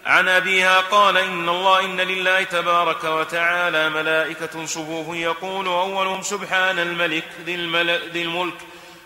عن 0.06 0.28
أبيها 0.28 0.80
قال 0.80 1.16
إن 1.16 1.48
الله 1.48 1.84
إن 1.84 2.00
لله 2.00 2.42
تبارك 2.42 3.04
وتعالى 3.04 3.90
ملائكة 3.90 4.66
صفوف 4.66 5.16
يقول 5.16 5.66
أولهم 5.66 6.22
سبحان 6.22 6.78
الملك 6.78 7.24
ذي, 7.44 7.56
ذي 8.12 8.22
الملك 8.22 8.54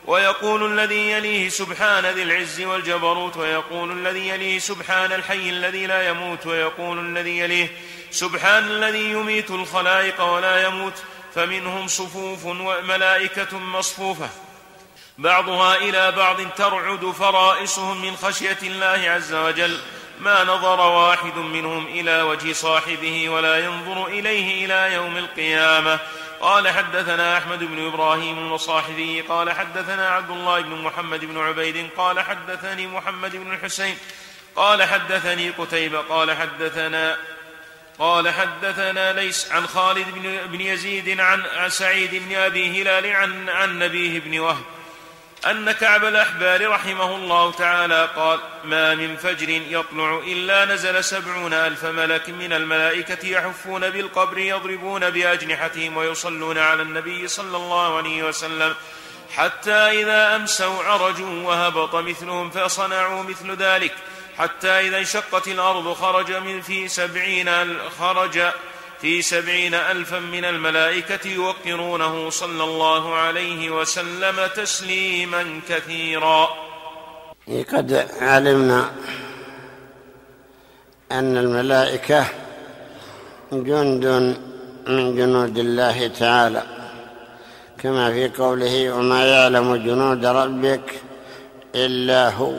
ويقول 0.07 0.73
الذي 0.73 1.11
يليه 1.11 1.49
سبحان 1.49 2.07
ذي 2.07 2.23
العز 2.23 2.61
والجبروت 2.61 3.37
ويقول 3.37 3.93
الذي 3.93 4.29
يليه 4.29 4.59
سبحان 4.59 5.13
الحي 5.13 5.51
الذي 5.51 5.87
لا 5.87 6.09
يموت 6.09 6.47
ويقول 6.47 6.99
الذي 6.99 7.39
يليه 7.39 7.69
سبحان 8.11 8.65
الذي 8.65 9.11
يميت 9.11 9.51
الخلائق 9.51 10.23
ولا 10.23 10.67
يموت 10.67 10.95
فمنهم 11.35 11.87
صفوف 11.89 12.45
وملائكة 12.45 13.59
مصفوفة. 13.59 14.29
بعضها 15.19 15.77
إلى 15.77 16.13
بعض 16.13 16.37
ترعد 16.57 17.11
فرائسهم 17.11 18.03
من 18.03 18.17
خشية 18.17 18.59
الله 18.63 19.11
عز 19.11 19.35
وجل. 19.35 19.79
ما 20.21 20.45
نظر 20.45 20.81
واحد 20.81 21.37
منهم 21.37 21.87
إلى 21.87 22.23
وجه 22.23 22.53
صاحبه 22.53 23.29
ولا 23.29 23.59
ينظر 23.59 24.07
إليه 24.07 24.65
إلى 24.65 24.95
يوم 24.95 25.17
القيامة. 25.17 25.99
قال 26.41 26.69
حدثنا 26.69 27.39
أحمد 27.39 27.65
بن 27.65 27.87
إبراهيم 27.87 28.53
وصاحبه 28.53 29.25
قال 29.29 29.53
حدثنا 29.53 30.09
عبد 30.09 30.31
الله 30.31 30.61
بن 30.61 30.83
محمد 30.83 31.25
بن 31.25 31.39
عبيد 31.39 31.89
قال 31.97 32.21
حدثني 32.21 32.87
محمد 32.87 33.37
بن 33.37 33.53
الحسين 33.53 33.97
قال 34.57 34.83
حدثني 34.83 35.51
قتيبة 35.51 35.99
قال 35.99 36.37
حدثنا 36.37 37.17
قال 37.99 38.29
حدثنا 38.29 39.13
ليس 39.13 39.53
عن 39.53 39.67
خالد 39.67 40.07
بن 40.51 40.61
يزيد 40.61 41.21
عن 41.21 41.45
سعيد 41.69 42.15
بن 42.15 42.35
أبي 42.37 42.83
هلال 42.83 43.07
عن, 43.07 43.49
عن 43.49 43.79
نبيه 43.79 44.21
بن 44.21 44.39
وهب. 44.39 44.65
أن 45.47 45.73
كعب 45.73 46.05
الأحبار 46.05 46.71
رحمه 46.71 47.17
الله 47.17 47.53
تعالى 47.53 48.09
قال 48.17 48.41
ما 48.65 48.95
من 48.95 49.17
فجر 49.17 49.49
يطلع 49.49 50.19
إلا 50.27 50.65
نزل 50.65 51.05
سبعون 51.05 51.53
ألف 51.53 51.85
ملك 51.85 52.29
من 52.29 52.53
الملائكة 52.53 53.27
يحفون 53.27 53.91
بالقبر 53.91 54.39
يضربون 54.39 55.11
بأجنحتهم 55.11 55.97
ويصلون 55.97 56.59
على 56.59 56.83
النبي 56.83 57.29
صلى 57.29 57.57
الله 57.57 57.97
عليه 57.97 58.23
وسلم 58.23 58.75
حتى 59.37 59.73
إذا 59.73 60.37
أمسوا 60.37 60.85
عرجوا 60.85 61.43
وهبط 61.43 61.95
مثلهم 61.95 62.51
فصنعوا 62.51 63.23
مثل 63.23 63.57
ذلك 63.57 63.95
حتى 64.39 64.69
إذا 64.69 64.99
انشقت 64.99 65.49
الأرض 65.49 65.93
خرج 65.93 66.33
من 66.33 66.63
في 66.63 66.89
سبعين 66.89 67.79
خرج 67.99 68.41
في 69.01 69.23
سبعين 69.23 69.75
ألفا 69.75 70.19
من 70.19 70.45
الملائكة 70.45 71.29
يوقرونه 71.29 72.31
صلى 72.31 72.65
الله 72.65 73.15
عليه 73.15 73.71
وسلم 73.71 74.47
تسليما 74.57 75.61
كثيرا. 75.69 76.49
قد 77.73 78.09
علمنا 78.21 78.91
أن 81.13 81.37
الملائكة 81.37 82.27
جند 83.53 84.07
من 84.87 85.17
جنود 85.17 85.59
الله 85.59 86.07
تعالى 86.09 86.63
كما 87.83 88.11
في 88.11 88.29
قوله 88.29 88.93
وما 88.95 89.25
يعلم 89.27 89.77
جنود 89.77 90.27
ربك 90.27 91.01
إلا 91.75 92.31
هو 92.31 92.55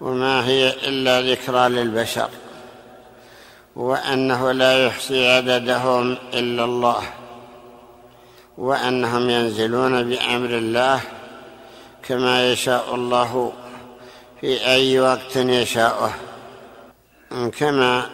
وما 0.00 0.46
هي 0.46 0.74
إلا 0.88 1.20
ذكرى 1.20 1.68
للبشر. 1.68 2.30
وأنه 3.76 4.52
لا 4.52 4.86
يحصي 4.86 5.28
عددهم 5.28 6.16
إلا 6.34 6.64
الله 6.64 7.02
وأنهم 8.58 9.30
ينزلون 9.30 10.10
بأمر 10.10 10.50
الله 10.50 11.00
كما 12.02 12.52
يشاء 12.52 12.94
الله 12.94 13.52
في 14.40 14.66
أي 14.66 15.00
وقت 15.00 15.36
يشاءه 15.36 16.14
كما 17.58 18.06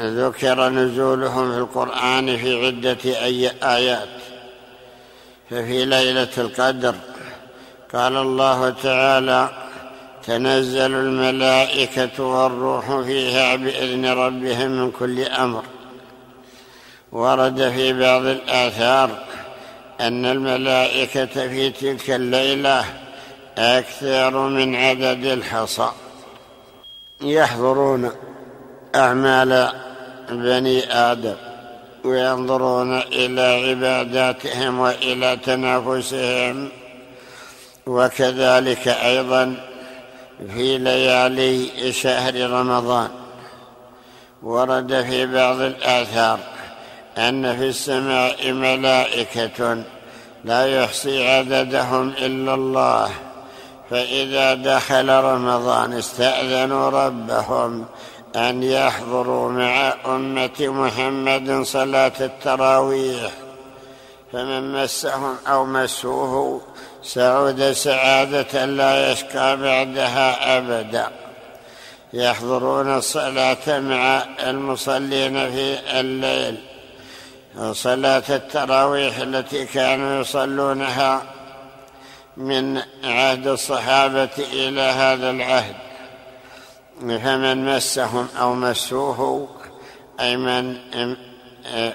ذكر 0.00 0.68
نزولهم 0.68 1.52
في 1.52 1.58
القرآن 1.58 2.36
في 2.36 2.66
عدة 2.66 3.24
أي 3.24 3.50
آيات. 3.62 4.08
ففي 5.50 5.84
ليلة 5.84 6.28
القدر 6.38 6.94
قال 7.94 8.16
الله 8.16 8.70
تعالى 8.70 9.65
تنزل 10.26 10.94
الملائكة 10.94 12.24
والروح 12.24 13.00
فيها 13.00 13.56
بإذن 13.56 14.06
ربهم 14.06 14.70
من 14.70 14.90
كل 14.90 15.20
أمر. 15.20 15.62
ورد 17.12 17.70
في 17.70 17.92
بعض 17.92 18.22
الآثار 18.22 19.10
أن 20.00 20.26
الملائكة 20.26 21.48
في 21.48 21.70
تلك 21.70 22.10
الليلة 22.10 22.84
أكثر 23.58 24.48
من 24.48 24.76
عدد 24.76 25.24
الحصى. 25.24 25.90
يحضرون 27.20 28.10
أعمال 28.94 29.72
بني 30.30 30.92
آدم 30.92 31.34
وينظرون 32.04 32.98
إلى 32.98 33.70
عباداتهم 33.70 34.80
وإلى 34.80 35.36
تنافسهم 35.36 36.68
وكذلك 37.86 38.88
أيضا 38.88 39.56
في 40.38 40.78
ليالي 40.78 41.92
شهر 41.92 42.50
رمضان. 42.50 43.08
ورد 44.42 45.02
في 45.02 45.26
بعض 45.26 45.60
الآثار 45.60 46.38
أن 47.18 47.56
في 47.56 47.68
السماء 47.68 48.52
ملائكة 48.52 49.82
لا 50.44 50.66
يحصي 50.66 51.28
عددهم 51.28 52.08
إلا 52.08 52.54
الله. 52.54 53.10
فإذا 53.90 54.54
دخل 54.54 55.08
رمضان 55.08 55.92
استأذنوا 55.92 56.90
ربهم 56.90 57.84
أن 58.36 58.62
يحضروا 58.62 59.52
مع 59.52 59.94
أمة 60.06 60.60
محمد 60.60 61.62
صلاة 61.62 62.12
التراويح. 62.20 63.32
فمن 64.32 64.72
مسهم 64.72 65.36
أو 65.46 65.64
مسوه 65.64 66.60
سعود 67.06 67.72
سعادة 67.72 68.64
لا 68.64 69.12
يشقى 69.12 69.56
بعدها 69.56 70.58
أبدا. 70.58 71.10
يحضرون 72.12 72.96
الصلاة 72.96 73.80
مع 73.80 74.22
المصلين 74.46 75.50
في 75.50 75.78
الليل. 76.00 76.58
صلاة 77.72 78.22
التراويح 78.30 79.18
التي 79.18 79.64
كانوا 79.64 80.20
يصلونها 80.20 81.22
من 82.36 82.82
عهد 83.04 83.46
الصحابة 83.46 84.30
إلى 84.38 84.80
هذا 84.80 85.30
العهد. 85.30 85.74
فمن 87.00 87.76
مسهم 87.76 88.28
أو 88.40 88.54
مسوه 88.54 89.48
أي 90.20 90.36
من 90.36 90.76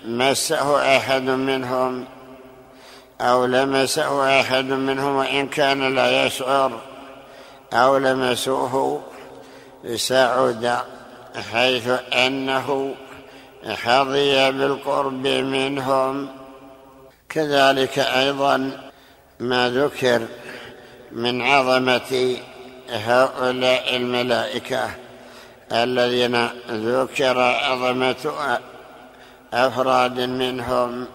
مسه 0.05 0.97
أحد 0.97 1.21
منهم 1.21 2.05
أو 3.21 3.45
لمسه 3.45 4.41
أحد 4.41 4.65
منهم 4.65 5.15
وإن 5.15 5.47
كان 5.47 5.95
لا 5.95 6.25
يشعر 6.25 6.71
أو 7.73 7.97
لمسوه 7.97 9.01
سعد 9.95 10.77
حيث 11.51 11.87
أنه 12.13 12.95
حظي 13.65 14.51
بالقرب 14.51 15.27
منهم. 15.27 16.29
كذلك 17.29 17.99
أيضا 17.99 18.71
ما 19.39 19.69
ذكر 19.69 20.21
من 21.11 21.41
عظمة 21.41 22.37
هؤلاء 22.89 23.95
الملائكة 23.95 24.89
الذين 25.71 26.49
ذكر 26.69 27.39
عظمة 27.39 28.33
أفراد 29.53 30.19
منهم. 30.19 31.07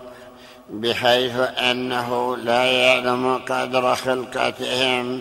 بحيث 0.70 1.38
أنه 1.38 2.36
لا 2.36 2.64
يعلم 2.64 3.38
قدر 3.38 3.94
خلقتهم 3.94 5.20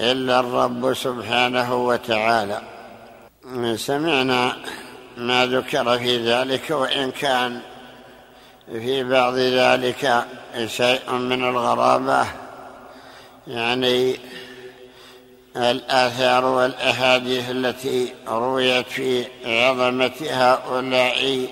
إلا 0.00 0.40
الرب 0.40 0.94
سبحانه 0.94 1.74
وتعالى. 1.74 2.60
سمعنا 3.76 4.56
ما 5.16 5.46
ذكر 5.46 5.98
في 5.98 6.32
ذلك 6.32 6.70
وإن 6.70 7.10
كان 7.10 7.60
في 8.72 9.04
بعض 9.04 9.34
ذلك 9.34 10.26
شيء 10.66 11.12
من 11.12 11.44
الغرابة 11.48 12.26
يعني 13.46 14.16
الآثار 15.56 16.44
والأحاديث 16.44 17.50
التي 17.50 18.12
رويت 18.28 18.86
في 18.86 19.24
عظمة 19.44 20.12
هؤلاء 20.30 21.48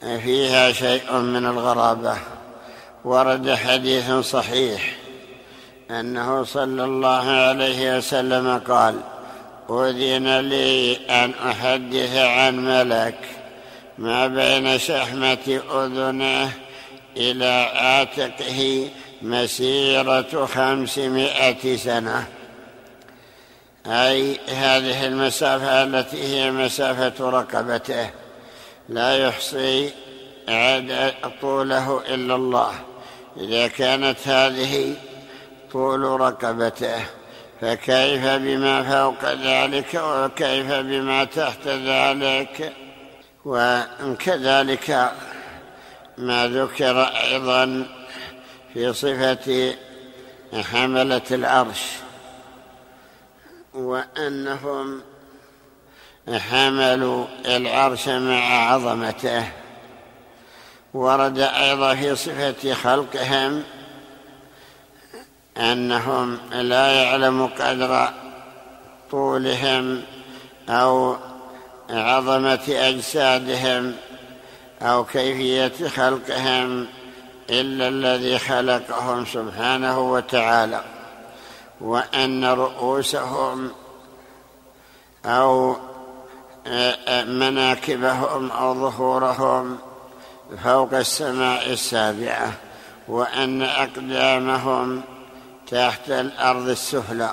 فيها 0.00 0.72
شيء 0.72 1.12
من 1.12 1.46
الغرابة. 1.46 2.16
ورد 3.04 3.54
حديث 3.54 4.12
صحيح 4.12 4.96
أنه 5.90 6.44
صلى 6.44 6.84
الله 6.84 7.30
عليه 7.30 7.96
وسلم 7.96 8.58
قال 8.58 8.94
أذن 9.70 10.40
لي 10.40 10.96
أن 10.96 11.34
أحدث 11.48 12.16
عن 12.16 12.56
ملك 12.56 13.18
ما 13.98 14.26
بين 14.26 14.78
شحمة 14.78 15.60
أذنه 15.74 16.52
إلى 17.16 17.70
عاتقه 17.74 18.88
مسيرة 19.22 20.46
خمسمائة 20.46 21.76
سنة. 21.76 22.26
أي 23.86 24.38
هذه 24.48 25.06
المسافة 25.06 25.82
التي 25.82 26.22
هي 26.22 26.50
مسافة 26.50 27.30
رقبته. 27.30 28.10
لا 28.90 29.16
يحصي 29.28 29.90
طوله 31.40 32.02
إلا 32.14 32.34
الله. 32.34 32.72
إذا 33.36 33.66
كانت 33.68 34.28
هذه 34.28 34.96
طول 35.72 36.20
رقبته 36.20 37.02
فكيف 37.60 38.26
بما 38.26 38.82
فوق 38.82 39.32
ذلك 39.32 39.94
وكيف 39.94 40.72
بما 40.72 41.24
تحت 41.24 41.68
ذلك؟ 41.68 42.72
وكذلك 43.44 45.12
ما 46.18 46.46
ذكر 46.48 47.02
أيضا 47.02 47.86
في 48.74 48.92
صفة 48.92 49.74
حملة 50.54 51.22
العرش 51.30 51.82
وأنهم 53.74 55.02
حملوا 56.38 57.26
العرش 57.46 58.08
مع 58.08 58.72
عظمته 58.72 59.44
ورد 60.94 61.38
أيضا 61.38 61.94
في 61.94 62.16
صفة 62.16 62.74
خلقهم 62.74 63.62
أنهم 65.56 66.38
لا 66.52 66.92
يعلم 66.92 67.46
قدر 67.46 68.08
طولهم 69.10 70.02
أو 70.68 71.16
عظمة 71.90 72.60
أجسادهم 72.68 73.94
أو 74.82 75.04
كيفية 75.04 75.88
خلقهم 75.88 76.86
إلا 77.50 77.88
الذي 77.88 78.38
خلقهم 78.38 79.26
سبحانه 79.26 80.12
وتعالى 80.12 80.84
وأن 81.80 82.44
رؤوسهم 82.44 83.70
أو 85.24 85.76
مناكبهم 87.26 88.50
أو 88.50 88.74
ظهورهم 88.74 89.78
فوق 90.64 90.94
السماء 90.94 91.72
السابعة 91.72 92.52
وأن 93.08 93.62
أقدامهم 93.62 95.02
تحت 95.70 96.10
الأرض 96.10 96.68
السفلى. 96.68 97.30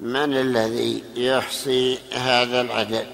من 0.00 0.36
الذي 0.36 1.04
يحصي 1.16 1.98
هذا 2.12 2.60
العدد؟ 2.60 3.06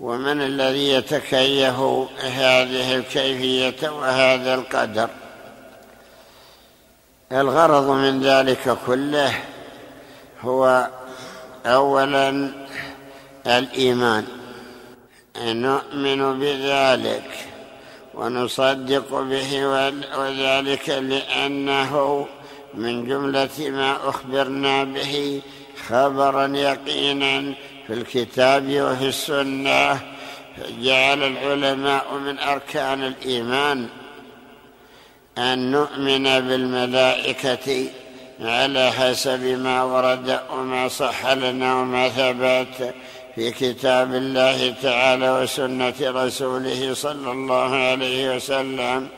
ومن 0.00 0.42
الذي 0.42 0.88
يتكيف 0.92 1.80
هذه 2.20 2.94
الكيفية 2.94 3.88
وهذا 3.88 4.54
القدر؟ 4.54 5.10
الغرض 7.32 7.90
من 7.90 8.22
ذلك 8.22 8.78
كله 8.86 9.34
هو 10.40 10.88
اولا 11.66 12.52
الإيمان. 13.48 14.24
نؤمن 15.42 16.40
بذلك 16.40 17.30
ونصدق 18.14 19.20
به 19.20 19.66
وذلك 20.18 20.88
لأنه 20.88 22.26
من 22.74 23.08
جملة 23.08 23.58
ما 23.58 24.08
أخبرنا 24.08 24.84
به 24.84 25.40
خبرا 25.88 26.46
يقينا 26.46 27.54
في 27.86 27.92
الكتاب 27.92 28.80
وفي 28.80 29.08
السنة. 29.08 30.00
جعل 30.80 31.22
العلماء 31.22 32.14
من 32.14 32.38
أركان 32.38 33.02
الإيمان 33.02 33.88
أن 35.38 35.70
نؤمن 35.70 36.22
بالملائكة 36.22 37.86
على 38.40 38.90
حسب 38.90 39.42
ما 39.44 39.82
ورد 39.82 40.40
وما 40.52 40.88
صح 40.88 41.26
لنا 41.26 41.74
وما 41.74 42.08
ثبت. 42.08 42.94
في 43.38 43.50
كتاب 43.50 44.14
الله 44.14 44.74
تعالى 44.82 45.30
وسنة 45.30 45.94
رسوله 46.00 46.94
صلى 46.94 47.32
الله 47.32 47.76
عليه 47.76 48.36
وسلم. 48.36 49.08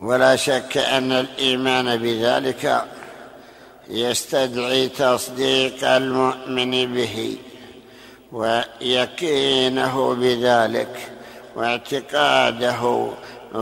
ولا 0.00 0.36
شك 0.36 0.78
أن 0.78 1.12
الإيمان 1.12 1.96
بذلك 1.96 2.84
يستدعي 3.88 4.88
تصديق 4.88 5.88
المؤمن 5.88 6.94
به 6.94 7.36
ويقينه 8.32 10.14
بذلك 10.14 11.12
واعتقاده 11.56 13.10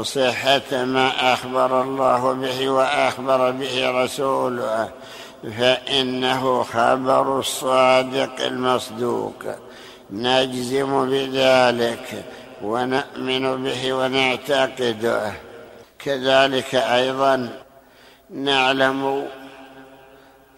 صحة 0.02 0.84
ما 0.84 1.32
أخبر 1.32 1.82
الله 1.82 2.32
به 2.32 2.68
وأخبر 2.68 3.50
به 3.50 3.90
رسوله. 3.90 4.88
فإنه 5.42 6.62
خبر 6.62 7.38
الصادق 7.38 8.44
المصدوق. 8.44 9.44
نجزم 10.10 11.10
بذلك 11.10 12.24
ونؤمن 12.62 13.64
به 13.64 13.92
ونعتقده. 13.92 15.32
كذلك 15.98 16.74
أيضا 16.74 17.48
نعلم 18.30 19.28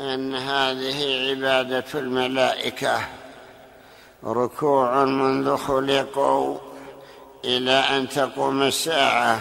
أن 0.01 0.35
هذه 0.35 1.31
عبادة 1.31 1.85
الملائكة 1.95 2.99
ركوع 4.25 5.05
منذ 5.05 5.57
خلقوا 5.57 6.59
إلى 7.45 7.71
أن 7.71 8.09
تقوم 8.09 8.63
الساعة. 8.63 9.41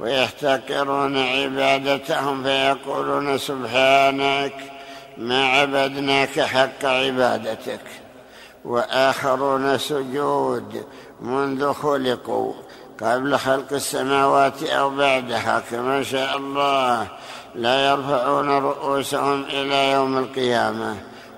ويحتقرون 0.00 1.18
عبادتهم 1.18 2.42
فيقولون 2.42 3.38
سبحانك 3.38 4.54
ما 5.16 5.46
عبدناك 5.46 6.40
حق 6.40 6.84
عبادتك. 6.84 7.80
وآخرون 8.64 9.78
سجود 9.78 10.84
منذ 11.20 11.72
خلقوا 11.72 12.52
قبل 13.00 13.38
خلق 13.38 13.72
السماوات 13.72 14.62
أو 14.62 14.90
بعدها 14.90 15.62
كما 15.70 16.02
شاء 16.02 16.36
الله 16.36 17.06
لا 17.54 17.90
يرفعون 17.90 18.48
رؤوسهم 18.48 19.44
إلى 19.44 19.90
يوم 19.92 20.18
القيامة. 20.18 20.96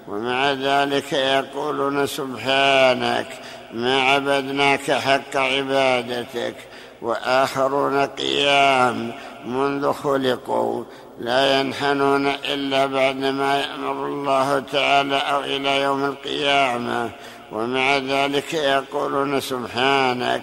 ومع 0.08 0.52
ذلك 0.52 1.12
يقولون 1.12 2.06
سبحانك 2.06 3.26
ما 3.72 4.02
عبدناك 4.02 4.90
حق 4.90 5.36
عبادتك. 5.36 6.54
وآخرون 7.02 8.06
قيام 8.06 9.12
منذ 9.46 9.92
خلقوا. 9.92 10.84
لا 11.18 11.60
ينحنون 11.60 12.26
إلا 12.26 12.86
بعد 12.86 13.16
ما 13.16 13.60
يأمر 13.60 14.06
الله 14.06 14.58
تعالى 14.60 15.16
أو 15.16 15.40
إلى 15.40 15.80
يوم 15.82 16.04
القيامة. 16.04 17.10
ومع 17.52 17.96
ذلك 17.96 18.54
يقولون 18.54 19.40
سبحانك 19.40 20.42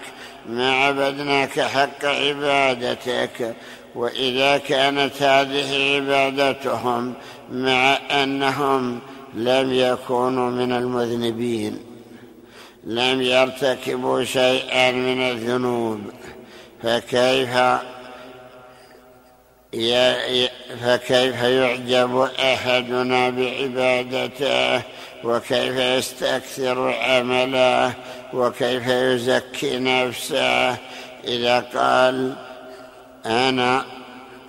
ما 0.50 0.72
عبدناك 0.72 1.60
حق 1.60 2.06
عبادتك. 2.06 3.56
وإذا 3.96 4.58
كانت 4.58 5.22
هذه 5.22 5.96
عبادتهم 5.96 7.14
مع 7.52 7.98
أنهم 8.12 9.00
لم 9.34 9.74
يكونوا 9.74 10.52
من 10.52 10.72
المذنبين. 10.72 11.80
لم 12.84 13.22
يرتكبوا 13.22 14.24
شيئا 14.24 14.92
من 14.92 15.22
الذنوب. 15.22 16.02
فكيف 16.84 17.50
فكيف 20.84 21.44
يعجب 21.44 22.30
أحدنا 22.40 23.30
بعبادته؟ 23.30 24.82
وكيف 25.24 25.76
يستكثر 25.78 26.94
عمله؟ 26.94 27.94
وكيف 28.34 28.88
يزكي 28.88 29.80
نفسه؟ 29.80 30.78
إذا 31.28 31.60
قال 31.60 32.36
أنا 33.26 33.86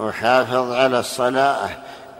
أحافظ 0.09 0.72
على 0.72 0.99
الصلاة 1.01 1.70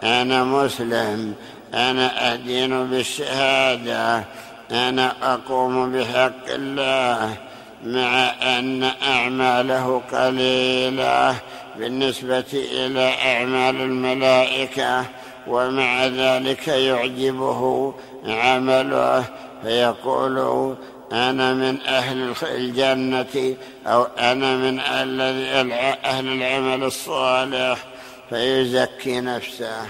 أنا 0.03 0.43
مسلم 0.43 1.35
أنا 1.73 2.33
أدين 2.33 2.89
بالشهادة 2.89 4.23
أنا 4.71 5.33
أقوم 5.33 5.91
بحق 5.91 6.49
الله 6.49 7.37
مع 7.83 8.31
أن 8.41 8.83
أعماله 8.83 10.01
قليلة 10.11 11.35
بالنسبة 11.77 12.45
إلى 12.53 13.13
أعمال 13.25 13.75
الملائكة 13.81 15.05
ومع 15.47 16.05
ذلك 16.05 16.67
يعجبه 16.67 17.93
عمله 18.25 19.23
فيقول 19.63 20.75
أنا 21.11 21.53
من 21.53 21.81
أهل 21.81 22.33
الجنة 22.43 23.55
أو 23.87 24.03
أنا 24.03 24.57
من 24.57 24.79
أهل 26.05 26.27
العمل 26.27 26.83
الصالح 26.83 27.77
فيزكي 28.29 29.21
نفسه. 29.21 29.87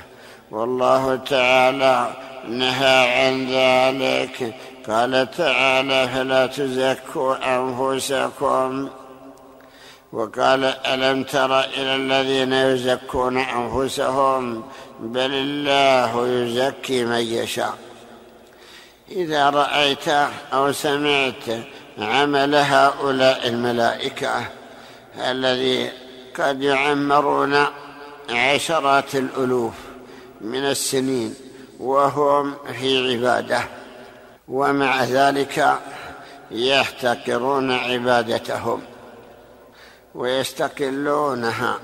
والله 0.51 1.15
تعالى 1.15 2.13
نهى 2.47 3.25
عن 3.25 3.47
ذلك 3.49 4.55
قال 4.87 5.31
تعالى 5.31 6.09
فلا 6.13 6.47
تزكوا 6.47 7.59
أنفسكم؟ 7.59 8.89
وقال 10.13 10.63
ألم 10.63 11.23
تر 11.23 11.59
إلى 11.59 11.95
الذين 11.95 12.53
يزكون 12.53 13.37
أنفسهم؟ 13.37 14.63
بل 14.99 15.31
الله 15.33 16.27
يزكي 16.27 17.05
من 17.05 17.19
يشاء. 17.19 17.77
إذا 19.11 19.49
رأيت 19.49 20.07
أو 20.53 20.71
سمعت 20.71 21.43
عمل 21.97 22.55
هؤلاء 22.55 23.47
الملائكة 23.47 24.45
الذي 25.17 25.89
قد 26.39 26.61
يعمرون 26.63 27.65
عشرات 28.29 29.15
الألوف 29.15 29.73
من 30.41 30.63
السنين 30.63 31.35
وهم 31.79 32.55
في 32.79 33.13
عبادة. 33.13 33.80
ومع 34.51 35.03
ذلك 35.03 35.79
يحتقرون 36.51 37.71
عبادتهم 37.71 38.81
ويستقلونها. 40.15 41.79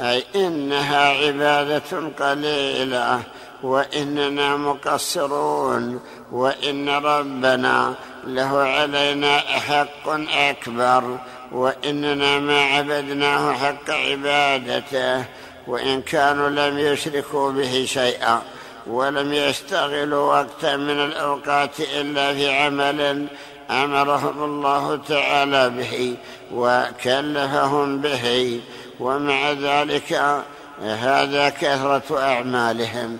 أي 0.00 0.24
إنها 0.34 1.08
عبادة 1.08 2.10
قليلة 2.20 3.22
وإننا 3.62 4.56
مقصرون 4.56 6.00
وإن 6.32 6.88
ربنا 6.88 7.94
له 8.24 8.58
علينا 8.58 9.38
حق 9.38 10.08
أكبر 10.34 11.18
وإننا 11.52 12.38
ما 12.38 12.60
عبدناه 12.60 13.52
حق 13.52 13.90
عبادته 13.90 15.24
وإن 15.66 16.02
كانوا 16.02 16.48
لم 16.48 16.78
يشركوا 16.78 17.52
به 17.52 17.84
شيئا. 17.88 18.42
ولم 18.88 19.32
يشتغلوا 19.32 20.34
وقتا 20.34 20.76
من 20.76 21.04
الأوقات 21.04 21.80
إلا 21.80 22.34
في 22.34 22.50
عمل 22.50 23.26
أمرهم 23.70 24.44
الله 24.44 24.96
تعالى 25.08 25.70
به 25.70 26.16
وكلفهم 26.52 28.00
به 28.00 28.60
ومع 29.00 29.52
ذلك 29.52 30.42
هذا 30.82 31.48
كثرة 31.48 32.18
أعمالهم 32.18 33.18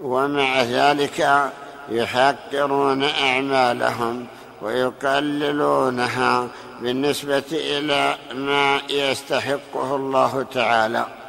ومع 0.00 0.62
ذلك 0.62 1.50
يحقرون 1.88 3.04
أعمالهم 3.04 4.26
ويقللونها 4.62 6.48
بالنسبة 6.80 7.42
إلى 7.52 8.16
ما 8.34 8.80
يستحقه 8.90 9.96
الله 9.96 10.46
تعالى. 10.54 11.19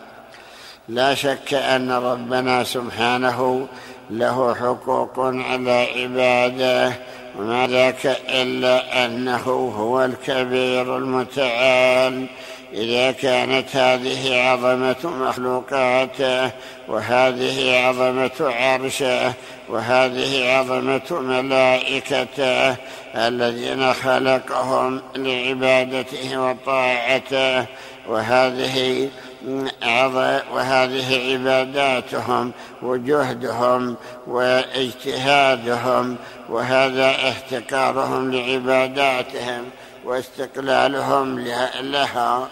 لا 0.89 1.15
شك 1.15 1.53
أن 1.53 1.91
ربنا 1.91 2.63
سبحانه 2.63 3.67
له 4.09 4.55
حقوق 4.55 5.19
على 5.19 5.87
عباده 5.95 6.93
وما 7.39 7.67
ذاك 7.67 8.05
إلا 8.29 9.05
أنه 9.05 9.73
هو 9.77 10.05
الكبير 10.05 10.97
المتعال. 10.97 12.27
إذا 12.73 13.11
كانت 13.11 13.75
هذه 13.75 14.41
عظمة 14.41 14.97
مخلوقاته 15.05 16.51
وهذه 16.87 17.87
عظمة 17.87 18.31
عرشه 18.39 19.33
وهذه 19.69 20.51
عظمة 20.57 21.19
ملائكته 21.21 22.75
الذين 23.15 23.93
خلقهم 23.93 25.01
لعبادته 25.15 26.41
وطاعته 26.41 27.65
وهذه 28.07 29.09
وهذه 30.53 31.33
عباداتهم 31.33 32.51
وجهدهم 32.81 33.95
واجتهادهم 34.27 36.17
وهذا 36.49 37.09
احتكارهم 37.09 38.31
لعباداتهم 38.31 39.63
واستقلالهم 40.05 41.39
لها 41.81 42.47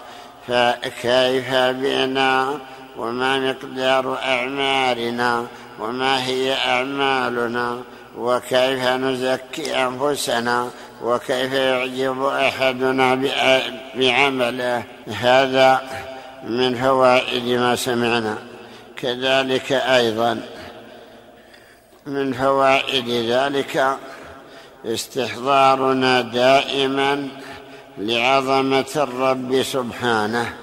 فكيف 0.47 1.53
بنا؟ 1.53 2.59
وما 2.97 3.39
مقدار 3.39 4.17
اعمالنا 4.23 5.45
وما 5.79 6.25
هي 6.25 6.53
أعمالنا؟ 6.53 7.81
وكيف 8.17 8.87
نزكي 8.87 9.83
أنفسنا؟ 9.83 10.69
وكيف 11.03 11.53
يعجب 11.53 12.23
أحدنا 12.23 13.15
بعمله؟ 13.95 14.83
هذا 15.07 15.81
من 16.49 16.75
فوائد 16.75 17.47
ما 17.47 17.75
سمعنا. 17.75 18.37
كذلك 18.97 19.71
أيضا 19.71 20.41
من 22.05 22.33
فوائد 22.33 23.09
ذلك 23.09 23.97
استحضارنا 24.85 26.21
دائما 26.21 27.27
لعظمة 27.97 28.85
الرب 28.95 29.61
سبحانه. 29.61 30.53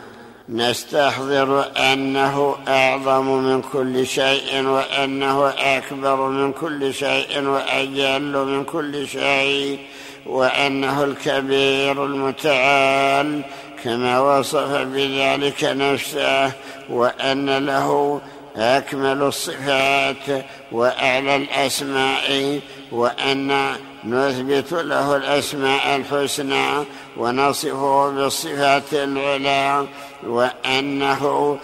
نستحضر 0.49 1.65
أنه 1.77 2.57
أعظم 2.69 3.27
من 3.27 3.63
كل 3.63 4.07
شيء 4.07 4.67
وأنه 4.67 5.49
أكبر 5.49 6.29
من 6.29 6.53
كل 6.53 6.95
شيء 6.95 7.43
وأجل 7.43 8.33
من 8.33 8.65
كل 8.65 9.09
شيء 9.09 9.79
وأنه 10.27 11.05
الكبير 11.05 12.05
المتعال 12.05 13.43
كما 13.87 14.21
وصف 14.21 14.73
بذلك 14.73 15.65
نفسه 15.65 16.53
وأن 16.91 17.67
له 17.67 18.21
أكمل 18.57 19.23
الصفات 19.23 20.45
وأعلى 20.73 21.37
الأسماء 21.37 22.61
وأن 22.93 23.73
نثبت 24.05 24.73
له 24.73 25.17
الأسماء 25.17 25.97
الحسنى 25.97 26.85
ونصفه 27.17 28.11
بالصفات 28.11 28.93
العلى 28.93 29.87
وأنه 30.27 31.59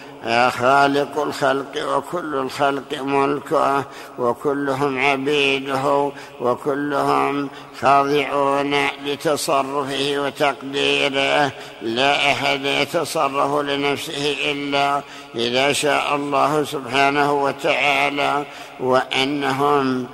خالق 0.50 1.22
الخلق 1.22 1.96
وكل 1.96 2.34
الخلق 2.34 3.02
ملكه 3.02 3.84
وكلهم 4.18 4.98
عبيده 4.98 6.12
وكلهم 6.40 7.50
خاضعون 7.80 8.86
لتصرفه 9.06 10.14
وتقديره. 10.18 11.52
لا 11.82 12.32
أحد 12.32 12.64
يتصرف 12.64 13.60
لنفسه 13.60 14.36
إلا 14.50 15.02
إذا 15.34 15.72
شاء 15.72 16.16
الله 16.16 16.64
سبحانه 16.64 17.32
وتعالى. 17.32 18.44
وأنهم 18.80 20.06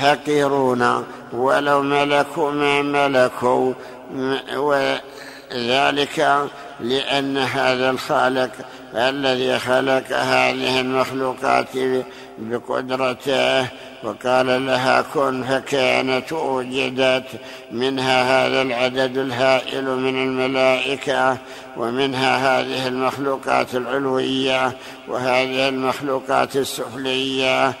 حقيرون 0.00 1.04
ولو 1.32 1.82
ملكوا 1.82 2.50
ما 2.50 2.82
ملكوا. 2.82 3.72
وذلك 4.56 6.48
لأن 6.80 7.38
هذا 7.38 7.90
الخالق 7.90 8.50
الذي 8.94 9.58
خلق 9.58 10.12
هذه 10.12 10.80
المخلوقات 10.80 11.68
بقدرته 12.38 13.68
وقال 14.02 14.66
لها 14.66 15.02
كن 15.14 15.42
فكانت 15.42 16.32
وجدت 16.32 17.24
منها 17.70 18.46
هذا 18.46 18.62
العدد 18.62 19.18
الهائل 19.18 19.84
من 19.84 20.22
الملائكة 20.22 21.38
ومنها 21.76 22.60
هذه 22.60 22.88
المخلوقات 22.88 23.74
العلوية 23.74 24.72
وهذه 25.08 25.68
المخلوقات 25.68 26.56
السفلية. 26.56 27.74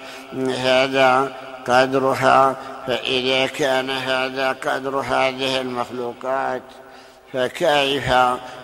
هذا 0.58 1.32
قدرها 1.68 2.56
فإذا 2.86 3.46
كان 3.46 3.90
هذا 3.90 4.52
قدر 4.52 5.00
هذه 5.00 5.60
المخلوقات 5.60 6.62
فكيف 7.32 8.12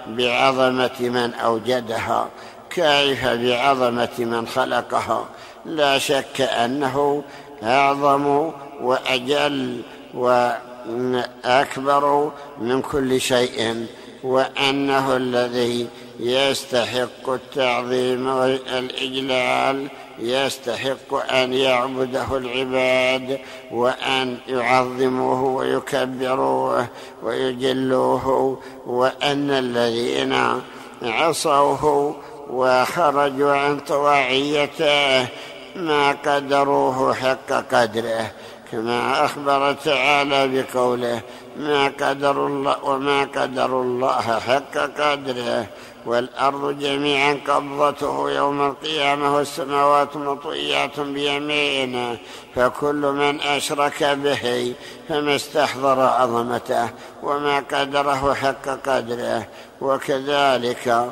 بعظمة 0.06 1.00
من 1.00 1.34
أوجدها؟ 1.34 2.28
كيف 2.70 3.26
بعظمة 3.26 4.08
من 4.18 4.46
خلقها؟ 4.46 5.28
لا 5.64 5.98
شك 5.98 6.40
أنه 6.40 7.22
أعظم 7.62 8.50
وأجل 8.80 9.82
وأكبر 10.14 12.32
من 12.58 12.82
كل 12.82 13.20
شيء 13.20 13.86
وأنه 14.22 15.16
الذي 15.16 15.88
يستحق 16.20 17.28
التعظيم 17.28 18.26
والإجلال 18.26 19.88
يستحق 20.18 21.32
أن 21.32 21.52
يعبده 21.52 22.36
العباد 22.36 23.38
وأن 23.72 24.36
يعظموه 24.48 25.42
ويكبروه 25.42 26.86
ويجلوه 27.22 28.58
وأن 28.86 29.50
الذين 29.50 30.60
عصوه 31.02 32.14
وخرجوا 32.50 33.52
عن 33.52 33.80
طواعيته 33.80 35.28
ما 35.76 36.12
قدروه 36.12 37.14
حق 37.14 37.52
قدره 37.52 38.30
كما 38.72 39.24
أخبر 39.24 39.72
تعالى 39.72 40.48
بقوله 40.48 41.20
ما 41.56 41.84
قدر 42.00 42.46
الله 42.46 42.84
وما 42.84 43.24
قدر 43.24 43.80
الله 43.80 44.40
حق 44.40 44.76
قدره. 44.76 45.66
والأرض 46.06 46.78
جميعا 46.78 47.40
قبضته 47.48 48.30
يوم 48.30 48.66
القيامة 48.66 49.36
والسماوات 49.36 50.16
مطويات 50.16 51.00
بيمينه 51.00 52.18
فكل 52.54 52.96
من 52.96 53.40
أشرك 53.40 54.04
به 54.04 54.74
فما 55.08 55.36
استحضر 55.36 56.00
عظمته 56.00 56.90
وما 57.22 57.58
قدره 57.58 58.34
حق 58.34 58.68
قدره. 58.68 59.46
وكذلك 59.80 61.10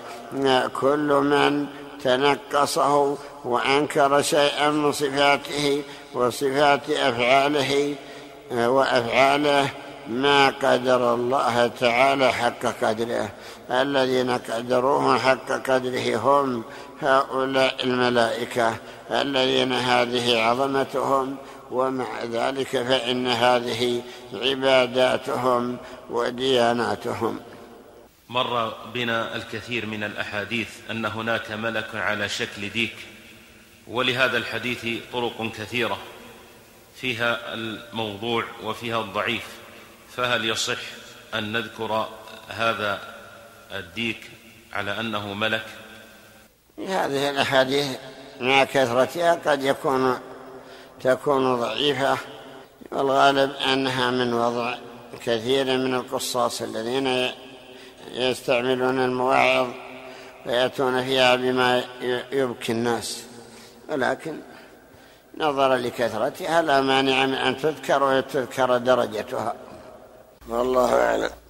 كل 0.80 1.08
من 1.22 1.66
تنقصه 2.04 3.16
وأنكر 3.44 4.22
شيئا 4.22 4.70
من 4.70 4.92
صفاته 4.92 5.82
وصفات 6.14 6.90
أفعاله 6.90 7.94
وأفعاله 8.50 9.68
ما 10.08 10.48
قدر 10.48 11.14
الله 11.14 11.66
تعالى 11.66 12.32
حق 12.32 12.66
قدره. 12.84 13.30
الذين 13.70 14.30
قدروه 14.30 15.18
حق 15.18 15.48
قدره 15.70 16.16
هم 16.16 16.64
هؤلاء 17.00 17.84
الملائكة. 17.84 18.76
الذين 19.10 19.72
هذه 19.72 20.42
عظمتهم 20.42 21.36
ومع 21.70 22.24
ذلك 22.24 22.68
فإن 22.68 23.26
هذه 23.26 24.02
عباداتهم 24.34 25.76
ودياناتهم. 26.10 27.40
مر 28.28 28.72
بنا 28.94 29.36
الكثير 29.36 29.86
من 29.86 30.04
الأحاديث 30.04 30.68
أن 30.90 31.04
هناك 31.06 31.52
ملك 31.52 31.94
على 31.94 32.28
شكل 32.28 32.70
ديك 32.70 32.96
ولهذا 33.86 34.36
الحديث 34.36 34.86
طرق 35.12 35.52
كثيرة. 35.58 35.98
فيها 37.00 37.54
الموضوع 37.54 38.44
وفيها 38.64 39.00
الضعيف. 39.00 39.65
فهل 40.16 40.44
يصح 40.44 40.78
أن 41.34 41.52
نذكر 41.52 42.08
هذا 42.48 43.00
الديك 43.72 44.30
على 44.72 45.00
أنه 45.00 45.34
ملك؟ 45.34 45.64
هذه 46.78 47.30
الأحاديث 47.30 47.86
مع 48.40 48.64
كثرتها 48.64 49.34
قد 49.34 49.64
يكون 49.64 50.18
تكون 51.00 51.60
ضعيفة 51.60 52.18
والغالب 52.90 53.52
أنها 53.52 54.10
من 54.10 54.34
وضع 54.34 54.74
كثير 55.24 55.64
من 55.64 55.94
القصاص 55.94 56.62
الذين 56.62 57.30
يستعملون 58.12 59.04
المواعظ 59.04 59.68
ويأتون 60.46 61.04
فيها 61.04 61.36
بما 61.36 61.84
يبكي 62.32 62.72
الناس. 62.72 63.22
ولكن 63.88 64.40
نظرا 65.38 65.76
لكثرتها 65.76 66.62
لا 66.62 66.80
مانع 66.80 67.26
من 67.26 67.34
أن 67.34 67.56
تذكر 67.56 68.02
وتذكر 68.02 68.78
درجتها. 68.78 69.54
والله 70.48 70.94
أعلم. 70.94 71.45